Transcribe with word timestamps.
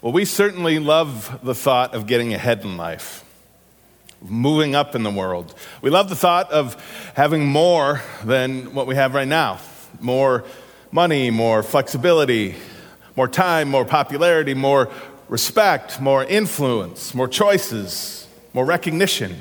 Well, 0.00 0.12
we 0.12 0.26
certainly 0.26 0.78
love 0.78 1.40
the 1.42 1.56
thought 1.56 1.92
of 1.92 2.06
getting 2.06 2.32
ahead 2.32 2.62
in 2.62 2.76
life, 2.76 3.24
moving 4.22 4.76
up 4.76 4.94
in 4.94 5.02
the 5.02 5.10
world. 5.10 5.52
We 5.82 5.90
love 5.90 6.08
the 6.08 6.14
thought 6.14 6.52
of 6.52 6.76
having 7.16 7.48
more 7.48 8.00
than 8.22 8.74
what 8.74 8.86
we 8.86 8.94
have 8.94 9.14
right 9.14 9.26
now 9.26 9.58
more 9.98 10.44
money, 10.92 11.30
more 11.32 11.64
flexibility, 11.64 12.54
more 13.16 13.26
time, 13.26 13.68
more 13.68 13.84
popularity, 13.84 14.54
more 14.54 14.88
respect, 15.28 16.00
more 16.00 16.22
influence, 16.22 17.12
more 17.12 17.26
choices, 17.26 18.28
more 18.54 18.64
recognition. 18.64 19.36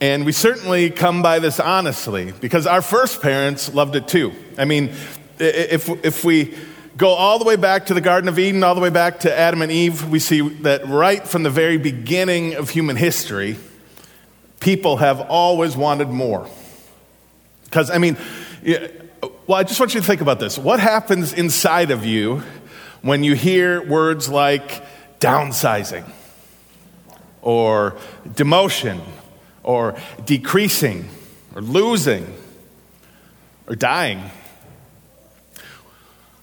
And 0.00 0.26
we 0.26 0.32
certainly 0.32 0.90
come 0.90 1.22
by 1.22 1.38
this 1.38 1.60
honestly 1.60 2.32
because 2.40 2.66
our 2.66 2.82
first 2.82 3.22
parents 3.22 3.72
loved 3.72 3.94
it 3.94 4.08
too. 4.08 4.32
I 4.58 4.64
mean, 4.64 4.90
if, 5.38 5.88
if 6.04 6.24
we 6.24 6.56
go 6.96 7.08
all 7.08 7.38
the 7.38 7.44
way 7.44 7.56
back 7.56 7.86
to 7.86 7.94
the 7.94 8.00
Garden 8.00 8.28
of 8.28 8.38
Eden, 8.38 8.62
all 8.62 8.74
the 8.74 8.80
way 8.80 8.90
back 8.90 9.20
to 9.20 9.38
Adam 9.38 9.62
and 9.62 9.72
Eve, 9.72 10.08
we 10.08 10.18
see 10.18 10.40
that 10.40 10.86
right 10.86 11.26
from 11.26 11.42
the 11.42 11.50
very 11.50 11.78
beginning 11.78 12.54
of 12.54 12.70
human 12.70 12.96
history, 12.96 13.56
people 14.60 14.98
have 14.98 15.20
always 15.20 15.76
wanted 15.76 16.08
more. 16.08 16.48
Because, 17.64 17.90
I 17.90 17.98
mean, 17.98 18.16
well, 19.46 19.58
I 19.58 19.62
just 19.62 19.80
want 19.80 19.94
you 19.94 20.00
to 20.00 20.06
think 20.06 20.20
about 20.20 20.38
this. 20.38 20.58
What 20.58 20.80
happens 20.80 21.32
inside 21.32 21.90
of 21.90 22.04
you 22.04 22.42
when 23.00 23.24
you 23.24 23.34
hear 23.34 23.82
words 23.82 24.28
like 24.28 24.84
downsizing 25.18 26.04
or 27.40 27.96
demotion 28.28 29.00
or 29.62 29.96
decreasing 30.24 31.08
or 31.54 31.62
losing 31.62 32.32
or 33.66 33.74
dying. 33.74 34.20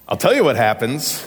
I'll 0.10 0.18
tell 0.18 0.34
you 0.34 0.44
what 0.44 0.56
happens 0.56 1.24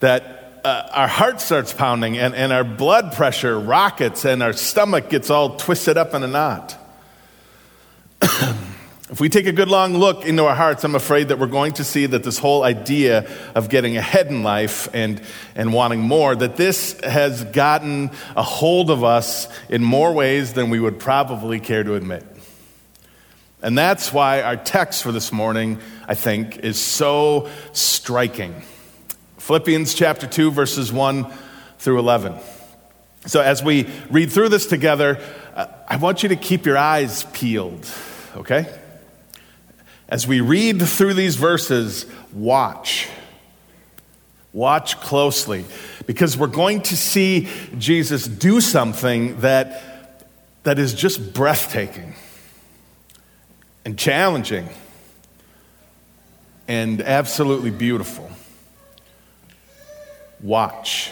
that 0.00 0.62
uh, 0.64 0.88
our 0.92 1.06
heart 1.06 1.42
starts 1.42 1.74
pounding 1.74 2.16
and, 2.16 2.34
and 2.34 2.54
our 2.54 2.64
blood 2.64 3.12
pressure 3.12 3.60
rockets 3.60 4.24
and 4.24 4.42
our 4.42 4.54
stomach 4.54 5.10
gets 5.10 5.28
all 5.28 5.58
twisted 5.58 5.98
up 5.98 6.14
in 6.14 6.22
a 6.22 6.26
knot. 6.26 6.76
If 9.10 9.20
we 9.20 9.30
take 9.30 9.46
a 9.46 9.52
good 9.52 9.68
long 9.68 9.94
look 9.94 10.26
into 10.26 10.44
our 10.44 10.54
hearts, 10.54 10.84
I'm 10.84 10.94
afraid 10.94 11.28
that 11.28 11.38
we're 11.38 11.46
going 11.46 11.72
to 11.74 11.84
see 11.84 12.04
that 12.04 12.24
this 12.24 12.36
whole 12.36 12.62
idea 12.62 13.26
of 13.54 13.70
getting 13.70 13.96
ahead 13.96 14.26
in 14.26 14.42
life 14.42 14.86
and, 14.92 15.22
and 15.54 15.72
wanting 15.72 16.00
more, 16.00 16.36
that 16.36 16.56
this 16.56 17.00
has 17.00 17.42
gotten 17.44 18.10
a 18.36 18.42
hold 18.42 18.90
of 18.90 19.04
us 19.04 19.48
in 19.70 19.82
more 19.82 20.12
ways 20.12 20.52
than 20.52 20.68
we 20.68 20.78
would 20.78 20.98
probably 20.98 21.58
care 21.58 21.82
to 21.82 21.94
admit. 21.94 22.22
And 23.62 23.78
that's 23.78 24.12
why 24.12 24.42
our 24.42 24.56
text 24.56 25.02
for 25.02 25.10
this 25.10 25.32
morning, 25.32 25.80
I 26.08 26.14
think, 26.14 26.56
is 26.60 26.80
so 26.80 27.50
striking. 27.72 28.62
Philippians 29.36 29.92
chapter 29.92 30.26
2, 30.26 30.50
verses 30.50 30.90
1 30.90 31.30
through 31.78 31.98
11. 31.98 32.34
So 33.26 33.42
as 33.42 33.62
we 33.62 33.86
read 34.08 34.32
through 34.32 34.48
this 34.48 34.64
together, 34.64 35.20
uh, 35.54 35.66
I 35.86 35.96
want 35.96 36.22
you 36.22 36.30
to 36.30 36.36
keep 36.36 36.64
your 36.64 36.78
eyes 36.78 37.24
peeled, 37.34 37.86
okay? 38.36 38.74
As 40.08 40.26
we 40.26 40.40
read 40.40 40.80
through 40.80 41.12
these 41.12 41.36
verses, 41.36 42.06
watch. 42.32 43.06
Watch 44.54 44.98
closely 45.00 45.66
because 46.06 46.38
we're 46.38 46.46
going 46.46 46.80
to 46.82 46.96
see 46.96 47.48
Jesus 47.76 48.26
do 48.26 48.62
something 48.62 49.40
that, 49.40 50.24
that 50.62 50.78
is 50.78 50.94
just 50.94 51.34
breathtaking 51.34 52.14
and 53.84 53.98
challenging 53.98 54.70
and 56.68 57.00
absolutely 57.00 57.70
beautiful. 57.70 58.30
Watch. 60.40 61.10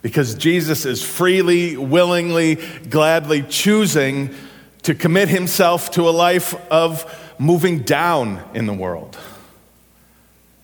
Because 0.00 0.34
Jesus 0.34 0.86
is 0.86 1.02
freely, 1.02 1.76
willingly, 1.76 2.54
gladly 2.88 3.42
choosing 3.42 4.34
to 4.82 4.94
commit 4.94 5.28
himself 5.28 5.90
to 5.90 6.08
a 6.08 6.10
life 6.10 6.54
of 6.70 7.04
moving 7.38 7.80
down 7.80 8.42
in 8.54 8.66
the 8.66 8.72
world 8.72 9.18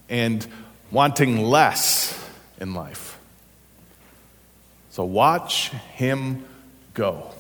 and 0.09 0.47
wanting 0.91 1.43
less 1.43 2.19
in 2.61 2.73
life. 2.73 3.19
So 4.91 5.05
watch 5.05 5.69
him 5.95 6.47
go. 6.95 7.31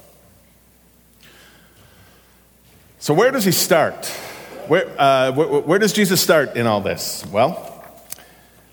So, 2.98 3.14
where 3.14 3.30
does 3.30 3.44
he 3.44 3.52
start? 3.52 4.12
Where, 4.68 5.00
uh, 5.00 5.32
where, 5.32 5.46
where, 5.60 5.78
does 5.78 5.92
Jesus 5.92 6.20
start 6.20 6.56
in 6.56 6.66
all 6.66 6.80
this? 6.80 7.24
Well, 7.26 7.84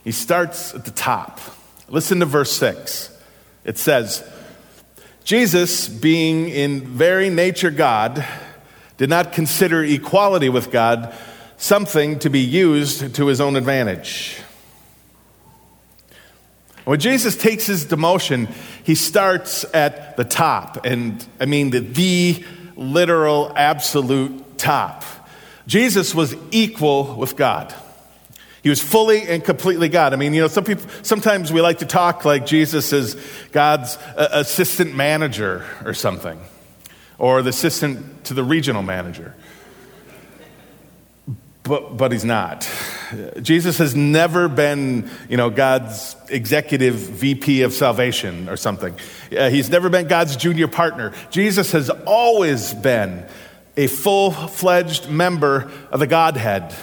he 0.04 0.12
starts 0.12 0.74
at 0.74 0.86
the 0.86 0.92
top. 0.92 1.40
Listen 1.88 2.20
to 2.20 2.26
verse 2.26 2.52
6. 2.54 3.16
It 3.64 3.78
says, 3.78 4.28
Jesus, 5.24 5.88
being 5.88 6.50
in 6.50 6.81
very 6.81 7.30
nature 7.30 7.72
God, 7.72 8.26
did 8.98 9.09
not 9.09 9.34
consider 9.34 9.84
equality 9.84 10.50
with 10.50 10.72
God 10.72 11.14
something 11.58 12.20
to 12.20 12.30
be 12.30 12.40
used 12.40 13.16
to 13.16 13.28
his 13.28 13.40
own 13.40 13.56
advantage. 13.56 14.42
When 16.86 17.00
Jesus 17.00 17.38
takes 17.38 17.66
his 17.66 17.86
demotion, 17.86 18.52
he 18.84 18.96
starts 18.96 19.64
at 19.74 20.18
the 20.18 20.25
top, 20.25 20.86
and 20.86 21.25
I 21.40 21.46
mean 21.46 21.70
the, 21.70 21.80
the 21.80 22.44
literal, 22.75 23.54
absolute 23.56 24.58
top. 24.58 25.06
Jesus 25.68 26.13
was 26.13 26.35
equal 26.51 27.16
with 27.16 27.35
God. 27.35 27.74
He 28.63 28.69
was 28.69 28.81
fully 28.81 29.24
and 29.24 29.44
completely 29.44 29.90
God. 29.90 30.13
I 30.13 30.16
mean, 30.16 30.34
you 30.34 30.41
know, 30.41 30.47
some 30.47 30.63
people, 30.63 30.85
sometimes 31.01 31.51
we 31.51 31.59
like 31.59 31.79
to 31.79 31.85
talk 31.85 32.24
like 32.24 32.46
Jesus 32.46 32.94
is 32.94 33.16
God's 33.51 33.97
uh, 34.16 34.29
assistant 34.31 34.96
manager 34.96 35.66
or 35.84 35.94
something 35.94 36.40
or 37.18 37.41
the 37.41 37.50
assistant 37.50 38.24
to 38.25 38.34
the 38.34 38.44
regional 38.44 38.81
manager. 38.81 39.35
But, 41.63 41.95
but 41.95 42.12
he's 42.12 42.25
not. 42.25 42.69
Jesus 43.41 43.78
has 43.78 43.95
never 43.95 44.50
been, 44.50 45.09
you 45.30 45.38
know, 45.38 45.50
God's 45.50 46.16
executive 46.28 46.95
VP 46.95 47.62
of 47.62 47.72
salvation 47.72 48.50
or 48.50 48.57
something. 48.57 48.94
Uh, 49.31 49.50
he's 49.50 49.69
never 49.69 49.90
been 49.90 50.07
God's 50.07 50.35
junior 50.35 50.68
partner. 50.68 51.13
Jesus 51.31 51.72
has 51.72 51.90
always 51.90 52.74
been 52.74 53.25
a 53.75 53.88
full 53.88 54.31
fledged 54.31 55.09
member 55.09 55.72
of 55.91 56.00
the 56.00 56.07
Godhead, 56.07 56.75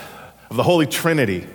of 0.51 0.57
the 0.57 0.63
Holy 0.63 0.87
Trinity. 0.87 1.47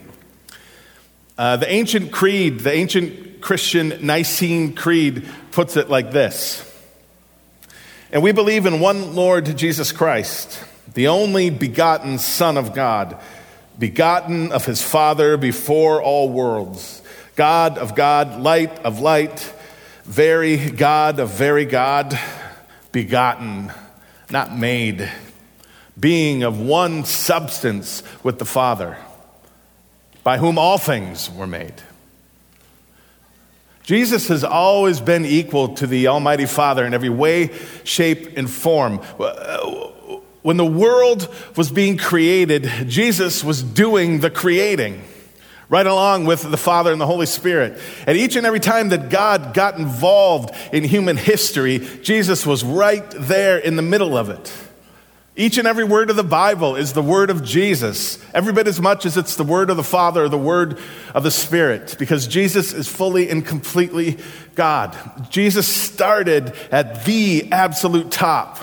Uh, 1.37 1.57
the 1.57 1.69
ancient 1.69 2.11
creed, 2.11 2.59
the 2.59 2.71
ancient 2.71 3.41
Christian 3.41 3.99
Nicene 4.01 4.73
Creed, 4.73 5.27
puts 5.51 5.75
it 5.75 5.89
like 5.89 6.11
this. 6.11 6.61
And 8.11 8.23
we 8.23 8.31
believe 8.31 8.65
in 8.65 8.79
one 8.79 9.15
Lord 9.15 9.57
Jesus 9.57 9.91
Christ, 9.91 10.63
the 10.93 11.09
only 11.09 11.49
begotten 11.49 12.17
Son 12.17 12.57
of 12.57 12.73
God, 12.73 13.19
begotten 13.77 14.53
of 14.53 14.65
his 14.65 14.81
Father 14.81 15.35
before 15.35 16.01
all 16.01 16.29
worlds, 16.29 17.01
God 17.35 17.77
of 17.77 17.93
God, 17.93 18.39
light 18.39 18.79
of 18.85 19.01
light, 19.01 19.53
very 20.05 20.55
God 20.69 21.19
of 21.19 21.31
very 21.31 21.65
God, 21.65 22.17
begotten, 22.93 23.73
not 24.29 24.57
made, 24.57 25.11
being 25.99 26.43
of 26.43 26.59
one 26.59 27.05
substance 27.05 28.03
with 28.23 28.39
the 28.39 28.45
Father, 28.45 28.97
by 30.23 30.37
whom 30.37 30.57
all 30.57 30.77
things 30.77 31.29
were 31.31 31.47
made 31.47 31.81
Jesus 33.85 34.29
has 34.29 34.43
always 34.43 34.99
been 34.99 35.25
equal 35.25 35.75
to 35.75 35.85
the 35.85 36.07
Almighty 36.07 36.47
Father 36.47 36.85
in 36.85 36.95
every 36.95 37.09
way, 37.09 37.51
shape, 37.83 38.35
and 38.35 38.49
form. 38.49 38.97
When 40.41 40.57
the 40.57 40.65
world 40.65 41.33
was 41.55 41.69
being 41.69 41.97
created, 41.97 42.63
Jesus 42.87 43.43
was 43.43 43.61
doing 43.61 44.21
the 44.21 44.31
creating 44.31 45.03
right 45.69 45.85
along 45.85 46.25
with 46.25 46.49
the 46.49 46.57
Father 46.57 46.91
and 46.91 47.01
the 47.01 47.07
Holy 47.07 47.25
Spirit. 47.25 47.79
And 48.05 48.17
each 48.17 48.35
and 48.35 48.45
every 48.45 48.59
time 48.59 48.89
that 48.89 49.09
God 49.09 49.53
got 49.53 49.77
involved 49.77 50.53
in 50.71 50.83
human 50.83 51.17
history, 51.17 51.79
Jesus 52.01 52.45
was 52.45 52.63
right 52.63 53.03
there 53.11 53.57
in 53.57 53.75
the 53.75 53.81
middle 53.81 54.17
of 54.17 54.29
it. 54.29 54.53
Each 55.37 55.57
and 55.57 55.67
every 55.67 55.83
word 55.83 56.09
of 56.09 56.15
the 56.15 56.23
Bible 56.23 56.77
is 56.77 56.93
the 56.93 57.01
word 57.01 57.29
of 57.29 57.43
Jesus, 57.43 58.23
every 58.33 58.53
bit 58.53 58.67
as 58.67 58.79
much 58.79 59.05
as 59.05 59.17
it's 59.17 59.35
the 59.35 59.43
word 59.43 59.69
of 59.69 59.75
the 59.75 59.83
Father 59.83 60.23
or 60.23 60.29
the 60.29 60.37
word 60.37 60.79
of 61.13 61.23
the 61.23 61.31
Spirit, 61.31 61.97
because 61.99 62.25
Jesus 62.25 62.71
is 62.71 62.87
fully 62.87 63.29
and 63.29 63.45
completely 63.45 64.17
God. 64.55 64.95
Jesus 65.29 65.67
started 65.67 66.53
at 66.71 67.03
the 67.03 67.51
absolute 67.51 68.11
top. 68.11 68.59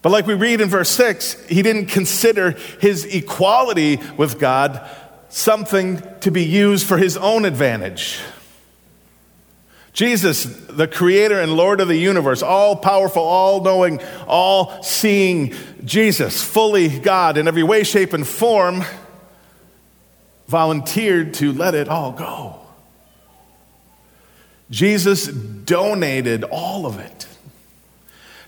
But 0.00 0.10
like 0.10 0.26
we 0.26 0.34
read 0.34 0.62
in 0.62 0.70
verse 0.70 0.88
6, 0.90 1.46
he 1.48 1.60
didn't 1.60 1.86
consider 1.86 2.52
his 2.80 3.04
equality 3.04 4.00
with 4.16 4.40
God 4.40 4.88
something 5.32 6.02
to 6.20 6.30
be 6.30 6.44
used 6.44 6.86
for 6.86 6.98
his 6.98 7.16
own 7.16 7.44
advantage. 7.44 8.20
Jesus, 9.94 10.44
the 10.44 10.86
creator 10.86 11.40
and 11.40 11.54
Lord 11.54 11.80
of 11.80 11.88
the 11.88 11.96
universe, 11.96 12.42
all 12.42 12.76
powerful, 12.76 13.22
all 13.22 13.62
knowing, 13.62 14.00
all 14.26 14.82
seeing 14.82 15.54
Jesus, 15.84 16.42
fully 16.42 16.88
God 16.98 17.36
in 17.36 17.48
every 17.48 17.62
way, 17.62 17.82
shape, 17.82 18.12
and 18.12 18.26
form, 18.26 18.84
volunteered 20.46 21.34
to 21.34 21.52
let 21.52 21.74
it 21.74 21.88
all 21.88 22.12
go. 22.12 22.58
Jesus 24.70 25.26
donated 25.26 26.44
all 26.44 26.86
of 26.86 26.98
it. 26.98 27.26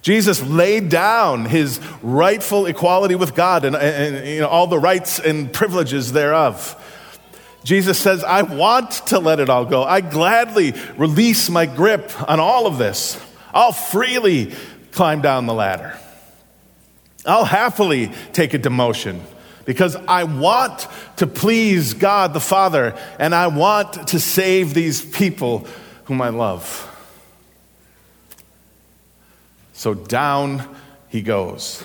Jesus 0.04 0.42
laid 0.42 0.90
down 0.90 1.46
his 1.46 1.80
rightful 2.02 2.66
equality 2.66 3.14
with 3.14 3.34
God 3.34 3.64
and, 3.64 3.74
and, 3.74 4.16
and 4.16 4.28
you 4.28 4.40
know, 4.40 4.48
all 4.48 4.66
the 4.66 4.78
rights 4.78 5.18
and 5.18 5.50
privileges 5.50 6.12
thereof. 6.12 6.78
Jesus 7.64 7.98
says, 7.98 8.22
I 8.22 8.42
want 8.42 8.90
to 9.06 9.18
let 9.18 9.40
it 9.40 9.48
all 9.48 9.64
go. 9.64 9.82
I 9.82 10.02
gladly 10.02 10.74
release 10.98 11.48
my 11.48 11.64
grip 11.64 12.12
on 12.28 12.38
all 12.38 12.66
of 12.66 12.76
this. 12.76 13.18
I'll 13.54 13.72
freely 13.72 14.52
climb 14.92 15.22
down 15.22 15.46
the 15.46 15.54
ladder. 15.54 15.98
I'll 17.24 17.46
happily 17.46 18.12
take 18.34 18.52
a 18.52 18.58
demotion 18.58 19.20
because 19.64 19.96
I 19.96 20.24
want 20.24 20.86
to 21.16 21.26
please 21.26 21.94
God 21.94 22.34
the 22.34 22.40
Father 22.40 22.94
and 23.18 23.34
I 23.34 23.46
want 23.46 24.08
to 24.08 24.20
save 24.20 24.74
these 24.74 25.02
people 25.02 25.66
whom 26.04 26.20
I 26.20 26.28
love. 26.28 26.90
So 29.74 29.92
down 29.92 30.74
he 31.08 31.20
goes. 31.20 31.84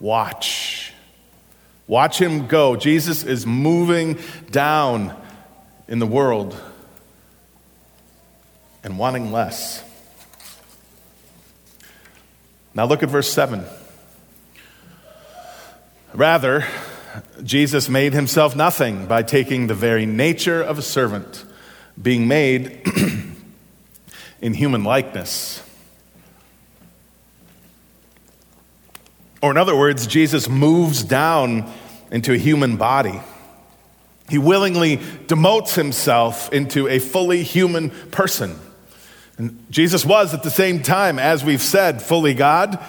Watch. 0.00 0.92
Watch 1.86 2.20
him 2.20 2.48
go. 2.48 2.76
Jesus 2.76 3.22
is 3.22 3.46
moving 3.46 4.18
down 4.50 5.14
in 5.86 6.00
the 6.00 6.06
world 6.06 6.60
and 8.82 8.98
wanting 8.98 9.32
less. 9.32 9.84
Now 12.74 12.84
look 12.84 13.02
at 13.02 13.08
verse 13.08 13.30
7. 13.30 13.64
Rather, 16.14 16.66
Jesus 17.42 17.88
made 17.88 18.12
himself 18.12 18.56
nothing 18.56 19.06
by 19.06 19.22
taking 19.22 19.66
the 19.66 19.74
very 19.74 20.06
nature 20.06 20.62
of 20.62 20.78
a 20.78 20.82
servant, 20.82 21.44
being 22.00 22.28
made 22.28 22.82
in 24.40 24.54
human 24.54 24.84
likeness. 24.84 25.62
Or, 29.40 29.50
in 29.50 29.56
other 29.56 29.76
words, 29.76 30.06
Jesus 30.06 30.48
moves 30.48 31.02
down 31.02 31.72
into 32.10 32.32
a 32.32 32.38
human 32.38 32.76
body. 32.76 33.20
He 34.28 34.38
willingly 34.38 34.96
demotes 34.96 35.74
himself 35.74 36.52
into 36.52 36.88
a 36.88 36.98
fully 36.98 37.42
human 37.42 37.90
person. 38.10 38.58
And 39.38 39.64
Jesus 39.70 40.04
was 40.04 40.34
at 40.34 40.42
the 40.42 40.50
same 40.50 40.82
time, 40.82 41.18
as 41.18 41.44
we've 41.44 41.62
said, 41.62 42.02
fully 42.02 42.34
God, 42.34 42.82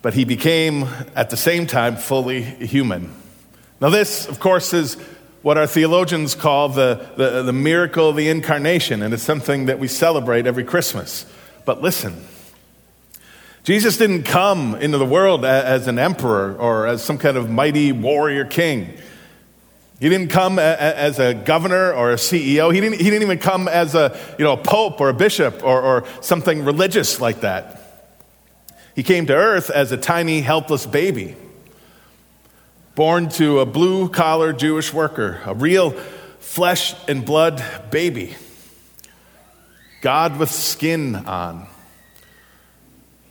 but 0.00 0.14
he 0.14 0.24
became 0.24 0.84
at 1.16 1.30
the 1.30 1.36
same 1.36 1.66
time 1.66 1.96
fully 1.96 2.42
human. 2.42 3.12
Now, 3.80 3.90
this, 3.90 4.28
of 4.28 4.38
course, 4.38 4.72
is 4.72 4.94
what 5.42 5.58
our 5.58 5.66
theologians 5.66 6.34
call 6.34 6.70
the, 6.70 7.06
the, 7.16 7.42
the 7.42 7.52
miracle 7.52 8.08
of 8.08 8.16
the 8.16 8.28
incarnation, 8.28 9.02
and 9.02 9.12
it's 9.12 9.22
something 9.22 9.66
that 9.66 9.78
we 9.78 9.88
celebrate 9.88 10.46
every 10.46 10.64
Christmas. 10.64 11.26
But 11.64 11.82
listen, 11.82 12.16
Jesus 13.66 13.96
didn't 13.96 14.22
come 14.22 14.76
into 14.76 14.96
the 14.96 15.04
world 15.04 15.44
as 15.44 15.88
an 15.88 15.98
emperor 15.98 16.54
or 16.54 16.86
as 16.86 17.02
some 17.02 17.18
kind 17.18 17.36
of 17.36 17.50
mighty 17.50 17.90
warrior 17.90 18.44
king. 18.44 18.96
He 19.98 20.08
didn't 20.08 20.28
come 20.28 20.60
as 20.60 21.18
a 21.18 21.34
governor 21.34 21.92
or 21.92 22.12
a 22.12 22.14
CEO. 22.14 22.72
He 22.72 22.80
didn't, 22.80 23.00
he 23.00 23.10
didn't 23.10 23.22
even 23.22 23.40
come 23.40 23.66
as 23.66 23.96
a, 23.96 24.16
you 24.38 24.44
know, 24.44 24.52
a 24.52 24.56
pope 24.56 25.00
or 25.00 25.08
a 25.08 25.14
bishop 25.14 25.64
or, 25.64 25.82
or 25.82 26.04
something 26.20 26.64
religious 26.64 27.20
like 27.20 27.40
that. 27.40 28.12
He 28.94 29.02
came 29.02 29.26
to 29.26 29.34
earth 29.34 29.68
as 29.68 29.90
a 29.90 29.96
tiny, 29.96 30.42
helpless 30.42 30.86
baby, 30.86 31.34
born 32.94 33.30
to 33.30 33.58
a 33.58 33.66
blue 33.66 34.08
collar 34.08 34.52
Jewish 34.52 34.92
worker, 34.92 35.40
a 35.44 35.54
real 35.56 35.90
flesh 36.38 36.94
and 37.08 37.24
blood 37.24 37.64
baby, 37.90 38.36
God 40.02 40.38
with 40.38 40.52
skin 40.52 41.16
on. 41.16 41.66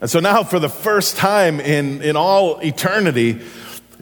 And 0.06 0.10
so 0.12 0.20
now, 0.20 0.44
for 0.44 0.60
the 0.60 0.70
first 0.70 1.18
time 1.18 1.60
in, 1.60 2.04
in 2.04 2.16
all 2.16 2.60
eternity, 2.60 3.42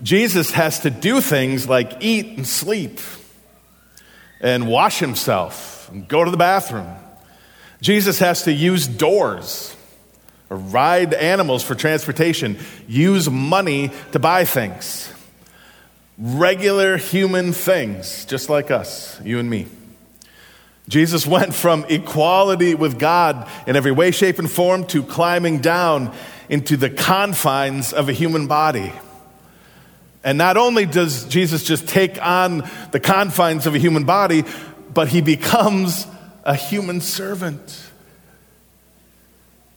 Jesus 0.01 0.51
has 0.51 0.81
to 0.81 0.89
do 0.89 1.21
things 1.21 1.69
like 1.69 2.03
eat 2.03 2.35
and 2.35 2.45
sleep 2.45 2.99
and 4.41 4.67
wash 4.67 4.99
himself 4.99 5.89
and 5.93 6.05
go 6.05 6.25
to 6.25 6.29
the 6.29 6.35
bathroom. 6.35 6.93
Jesus 7.79 8.19
has 8.19 8.41
to 8.41 8.51
use 8.51 8.85
doors 8.85 9.73
or 10.49 10.57
ride 10.57 11.13
animals 11.13 11.63
for 11.63 11.73
transportation, 11.73 12.59
use 12.85 13.29
money 13.29 13.89
to 14.11 14.19
buy 14.19 14.43
things. 14.43 15.09
Regular 16.17 16.97
human 16.97 17.53
things, 17.53 18.25
just 18.25 18.49
like 18.49 18.71
us, 18.71 19.21
you 19.23 19.39
and 19.39 19.49
me. 19.49 19.67
Jesus 20.93 21.25
went 21.25 21.55
from 21.55 21.87
equality 21.89 22.75
with 22.75 22.99
God 22.99 23.49
in 23.65 23.75
every 23.75 23.91
way, 23.91 24.11
shape, 24.11 24.37
and 24.37 24.49
form 24.49 24.85
to 24.85 25.01
climbing 25.01 25.57
down 25.57 26.13
into 26.49 26.77
the 26.77 26.91
confines 26.91 27.93
of 27.93 28.09
a 28.09 28.13
human 28.13 28.45
body. 28.45 28.93
And 30.23 30.37
not 30.37 30.55
only 30.55 30.85
does 30.85 31.25
Jesus 31.25 31.63
just 31.63 31.87
take 31.87 32.23
on 32.23 32.69
the 32.91 32.99
confines 32.99 33.65
of 33.65 33.73
a 33.73 33.79
human 33.79 34.03
body, 34.03 34.43
but 34.93 35.07
he 35.07 35.21
becomes 35.21 36.05
a 36.43 36.53
human 36.53 37.01
servant. 37.01 37.89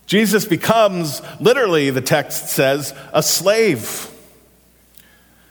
Jesus 0.05 0.45
becomes, 0.45 1.23
literally, 1.41 1.89
the 1.89 2.03
text 2.03 2.49
says, 2.51 2.93
a 3.15 3.23
slave. 3.23 4.13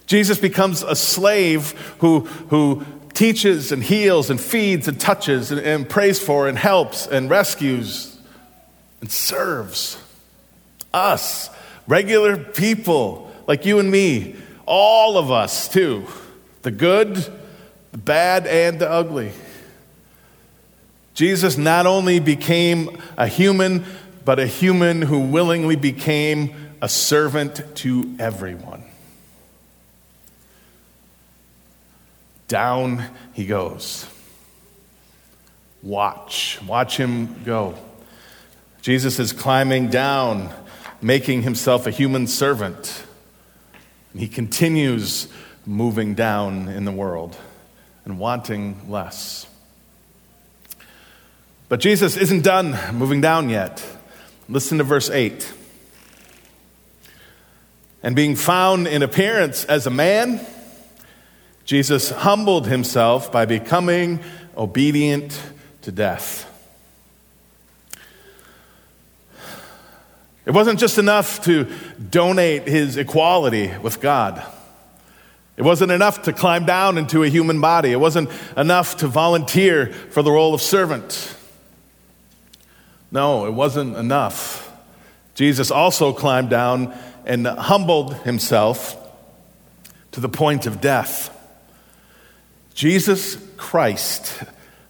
Jesus 0.05 0.37
becomes 0.37 0.83
a 0.83 0.95
slave 0.95 1.71
who, 2.01 2.19
who 2.19 2.85
teaches 3.15 3.71
and 3.71 3.83
heals 3.83 4.29
and 4.29 4.39
feeds 4.39 4.87
and 4.87 4.99
touches 4.99 5.51
and, 5.51 5.59
and 5.61 5.89
prays 5.89 6.19
for 6.19 6.47
and 6.47 6.57
helps 6.57 7.07
and 7.07 7.29
rescues 7.29 8.19
and 9.01 9.11
serves 9.11 9.97
us, 10.93 11.49
regular 11.87 12.37
people 12.37 13.31
like 13.47 13.65
you 13.65 13.79
and 13.79 13.91
me, 13.91 14.35
all 14.65 15.17
of 15.17 15.31
us 15.31 15.67
too, 15.67 16.05
the 16.61 16.71
good, 16.71 17.15
the 17.91 17.97
bad, 17.97 18.47
and 18.47 18.79
the 18.79 18.89
ugly. 18.89 19.31
Jesus 21.13 21.57
not 21.57 21.85
only 21.85 22.19
became 22.19 23.01
a 23.17 23.27
human, 23.27 23.85
but 24.25 24.39
a 24.39 24.47
human 24.47 25.01
who 25.03 25.19
willingly 25.19 25.75
became 25.75 26.55
a 26.81 26.89
servant 26.89 27.63
to 27.75 28.15
everyone. 28.19 28.84
Down 32.47 33.03
he 33.33 33.45
goes. 33.45 34.07
Watch, 35.81 36.59
watch 36.65 36.97
him 36.97 37.43
go. 37.43 37.75
Jesus 38.81 39.19
is 39.19 39.33
climbing 39.33 39.89
down, 39.89 40.53
making 41.01 41.41
himself 41.41 41.87
a 41.87 41.91
human 41.91 42.27
servant. 42.27 43.03
And 44.11 44.21
he 44.21 44.27
continues 44.27 45.27
moving 45.65 46.15
down 46.15 46.69
in 46.69 46.85
the 46.85 46.91
world 46.91 47.37
and 48.05 48.19
wanting 48.19 48.89
less. 48.89 49.47
But 51.67 51.79
Jesus 51.79 52.15
isn't 52.15 52.43
done 52.43 52.77
moving 52.95 53.21
down 53.21 53.49
yet. 53.49 53.83
Listen 54.47 54.77
to 54.77 54.83
verse 54.83 55.09
8. 55.09 55.51
And 58.03 58.15
being 58.15 58.35
found 58.35 58.87
in 58.87 59.01
appearance 59.01 59.65
as 59.65 59.87
a 59.87 59.89
man, 59.89 60.45
Jesus 61.65 62.11
humbled 62.11 62.67
himself 62.67 63.31
by 63.31 63.45
becoming 63.45 64.19
obedient 64.55 65.39
to 65.81 65.91
death. 65.91 66.51
It 70.45 70.51
wasn't 70.51 70.79
just 70.79 70.99
enough 70.99 71.43
to 71.45 71.67
donate 72.11 72.67
his 72.67 72.97
equality 72.97 73.75
with 73.81 73.99
God. 73.99 74.45
It 75.57 75.63
wasn't 75.63 75.91
enough 75.91 76.23
to 76.23 76.33
climb 76.33 76.65
down 76.65 76.99
into 76.99 77.23
a 77.23 77.29
human 77.29 77.59
body. 77.61 77.91
It 77.91 77.99
wasn't 77.99 78.29
enough 78.55 78.97
to 78.97 79.07
volunteer 79.07 79.87
for 79.91 80.21
the 80.21 80.31
role 80.31 80.53
of 80.53 80.61
servant. 80.61 81.35
No, 83.11 83.47
it 83.47 83.53
wasn't 83.53 83.95
enough. 83.95 84.71
Jesus 85.33 85.71
also 85.71 86.13
climbed 86.13 86.49
down 86.49 86.93
and 87.25 87.47
humbled 87.47 88.13
himself 88.17 89.01
to 90.11 90.19
the 90.19 90.29
point 90.29 90.67
of 90.67 90.79
death. 90.79 91.34
Jesus 92.75 93.37
Christ, 93.55 94.43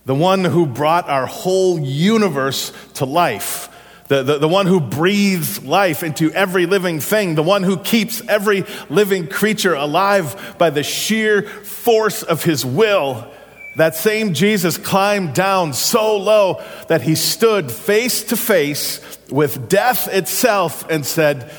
the 0.06 0.16
one 0.16 0.44
who 0.44 0.66
brought 0.66 1.08
our 1.08 1.28
whole 1.28 1.80
universe 1.80 2.74
to 2.96 3.06
life, 3.06 3.70
the, 4.08 4.24
the, 4.24 4.40
the, 4.40 4.48
one 4.48 4.66
who 4.66 4.80
breathes 4.80 5.64
life 5.64 6.02
into 6.02 6.32
every 6.32 6.66
living 6.66 7.00
thing, 7.00 7.36
the 7.36 7.44
one 7.44 7.62
who 7.62 7.78
keeps 7.78 8.22
every 8.28 8.66
living 8.90 9.28
creature 9.28 9.76
alive 9.76 10.56
by 10.58 10.72
the 10.72 10.82
sheer 10.82 11.44
force 11.44 12.24
of 12.24 12.44
his 12.44 12.66
will. 12.66 13.32
That 13.78 13.96
same 13.96 14.34
Jesus 14.34 14.78
climbed 14.78 15.36
down 15.36 15.74
so 15.74 16.18
low 16.18 16.64
that 16.88 17.04
he 17.04 17.14
stood 17.14 17.72
face 17.72 18.24
to 18.26 18.38
face 18.38 19.00
with 19.30 19.70
death 19.70 20.08
itself 20.08 20.90
and 20.90 21.06
said, 21.06 21.52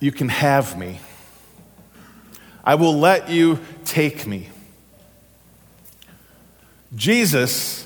You 0.00 0.12
can 0.12 0.28
have 0.28 0.78
me. 0.78 1.00
I 2.62 2.74
will 2.74 2.98
let 2.98 3.30
you 3.30 3.58
take 3.84 4.26
me. 4.26 4.48
Jesus 6.94 7.84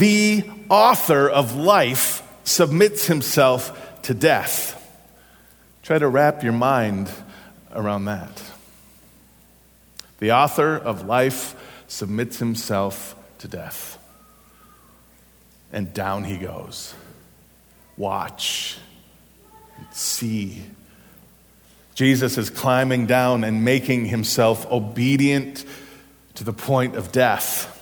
the 0.00 0.44
author 0.68 1.28
of 1.28 1.54
life 1.54 2.22
submits 2.44 3.06
himself 3.06 4.02
to 4.02 4.14
death. 4.14 4.74
Try 5.82 5.98
to 5.98 6.08
wrap 6.08 6.42
your 6.42 6.52
mind 6.52 7.10
around 7.72 8.06
that. 8.06 8.42
The 10.18 10.32
author 10.32 10.74
of 10.74 11.06
life 11.06 11.54
submits 11.86 12.38
himself 12.38 13.14
to 13.38 13.48
death. 13.48 13.98
And 15.72 15.94
down 15.94 16.24
he 16.24 16.38
goes. 16.38 16.94
Watch, 17.96 18.78
see. 19.92 20.62
Jesus 21.94 22.36
is 22.38 22.50
climbing 22.50 23.06
down 23.06 23.44
and 23.44 23.64
making 23.64 24.06
himself 24.06 24.66
obedient 24.70 25.64
to 26.34 26.44
the 26.44 26.52
point 26.52 26.96
of 26.96 27.12
death. 27.12 27.77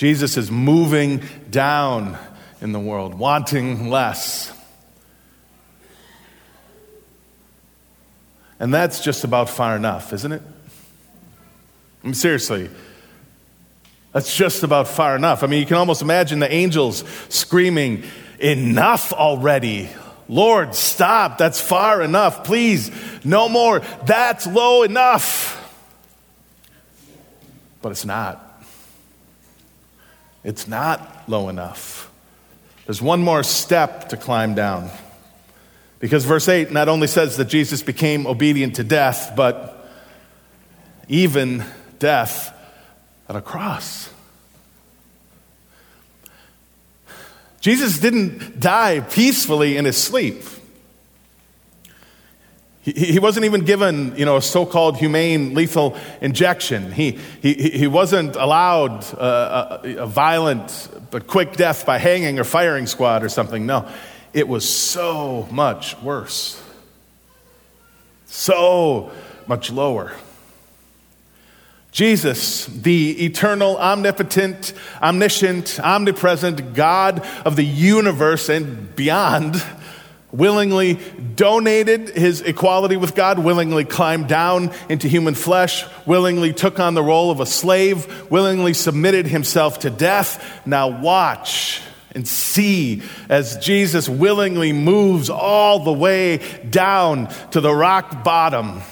Jesus 0.00 0.38
is 0.38 0.50
moving 0.50 1.22
down 1.50 2.16
in 2.62 2.72
the 2.72 2.80
world, 2.80 3.12
wanting 3.12 3.90
less. 3.90 4.50
And 8.58 8.72
that's 8.72 9.00
just 9.04 9.24
about 9.24 9.50
far 9.50 9.76
enough, 9.76 10.14
isn't 10.14 10.32
it? 10.32 10.40
I 12.02 12.06
mean, 12.06 12.14
seriously, 12.14 12.70
that's 14.14 14.34
just 14.34 14.62
about 14.62 14.88
far 14.88 15.16
enough. 15.16 15.42
I 15.42 15.48
mean, 15.48 15.60
you 15.60 15.66
can 15.66 15.76
almost 15.76 16.00
imagine 16.00 16.38
the 16.38 16.50
angels 16.50 17.04
screaming, 17.28 18.04
Enough 18.38 19.12
already. 19.12 19.90
Lord, 20.30 20.74
stop. 20.74 21.36
That's 21.36 21.60
far 21.60 22.00
enough. 22.00 22.44
Please, 22.44 22.90
no 23.22 23.50
more. 23.50 23.80
That's 24.06 24.46
low 24.46 24.82
enough. 24.82 25.58
But 27.82 27.92
it's 27.92 28.06
not. 28.06 28.49
It's 30.42 30.66
not 30.66 31.28
low 31.28 31.48
enough. 31.48 32.10
There's 32.86 33.02
one 33.02 33.22
more 33.22 33.42
step 33.42 34.08
to 34.08 34.16
climb 34.16 34.54
down. 34.54 34.90
Because 35.98 36.24
verse 36.24 36.48
8 36.48 36.72
not 36.72 36.88
only 36.88 37.06
says 37.06 37.36
that 37.36 37.44
Jesus 37.44 37.82
became 37.82 38.26
obedient 38.26 38.76
to 38.76 38.84
death, 38.84 39.34
but 39.36 39.88
even 41.08 41.64
death 41.98 42.56
at 43.28 43.36
a 43.36 43.40
cross. 43.40 44.08
Jesus 47.60 47.98
didn't 47.98 48.58
die 48.58 49.00
peacefully 49.00 49.76
in 49.76 49.84
his 49.84 49.98
sleep. 49.98 50.42
He, 52.96 53.18
wasn't 53.18 53.44
even 53.44 53.64
given, 53.64 54.16
you 54.16 54.24
know, 54.24 54.36
a 54.36 54.42
so-called 54.42 54.96
humane 54.96 55.54
lethal 55.54 55.96
injection. 56.20 56.92
He, 56.92 57.18
he, 57.42 57.54
he 57.54 57.86
wasn't 57.86 58.36
allowed 58.36 59.04
a, 59.14 60.02
a 60.02 60.06
violent 60.06 60.88
but 61.10 61.26
quick 61.26 61.54
death 61.54 61.84
by 61.84 61.98
hanging 61.98 62.38
or 62.38 62.44
firing 62.44 62.86
squad 62.86 63.22
or 63.22 63.28
something. 63.28 63.66
No, 63.66 63.88
it 64.32 64.46
was 64.48 64.68
so 64.68 65.48
much 65.50 66.00
worse. 66.02 66.62
So 68.26 69.10
much 69.46 69.70
lower. 69.70 70.14
Jesus, 71.92 72.66
the 72.66 73.24
eternal, 73.24 73.76
omnipotent, 73.76 74.72
omniscient, 75.02 75.80
omnipresent 75.80 76.72
God 76.74 77.26
of 77.44 77.56
the 77.56 77.64
universe 77.64 78.48
and 78.48 78.94
beyond, 78.94 79.62
willingly 80.32 80.98
donated 81.34 82.10
his 82.10 82.40
equality 82.40 82.96
with 82.96 83.14
God, 83.14 83.38
willingly 83.38 83.84
climbed 83.84 84.28
down 84.28 84.72
into 84.88 85.08
human 85.08 85.34
flesh, 85.34 85.84
willingly 86.06 86.52
took 86.52 86.78
on 86.78 86.94
the 86.94 87.02
role 87.02 87.30
of 87.30 87.40
a 87.40 87.46
slave, 87.46 88.30
willingly 88.30 88.74
submitted 88.74 89.26
himself 89.26 89.80
to 89.80 89.90
death. 89.90 90.66
Now 90.66 91.00
watch 91.00 91.82
and 92.12 92.26
see 92.26 93.02
as 93.28 93.56
Jesus 93.58 94.08
willingly 94.08 94.72
moves 94.72 95.30
all 95.30 95.80
the 95.80 95.92
way 95.92 96.38
down 96.68 97.28
to 97.52 97.60
the 97.60 97.74
rock 97.74 98.24
bottom 98.24 98.82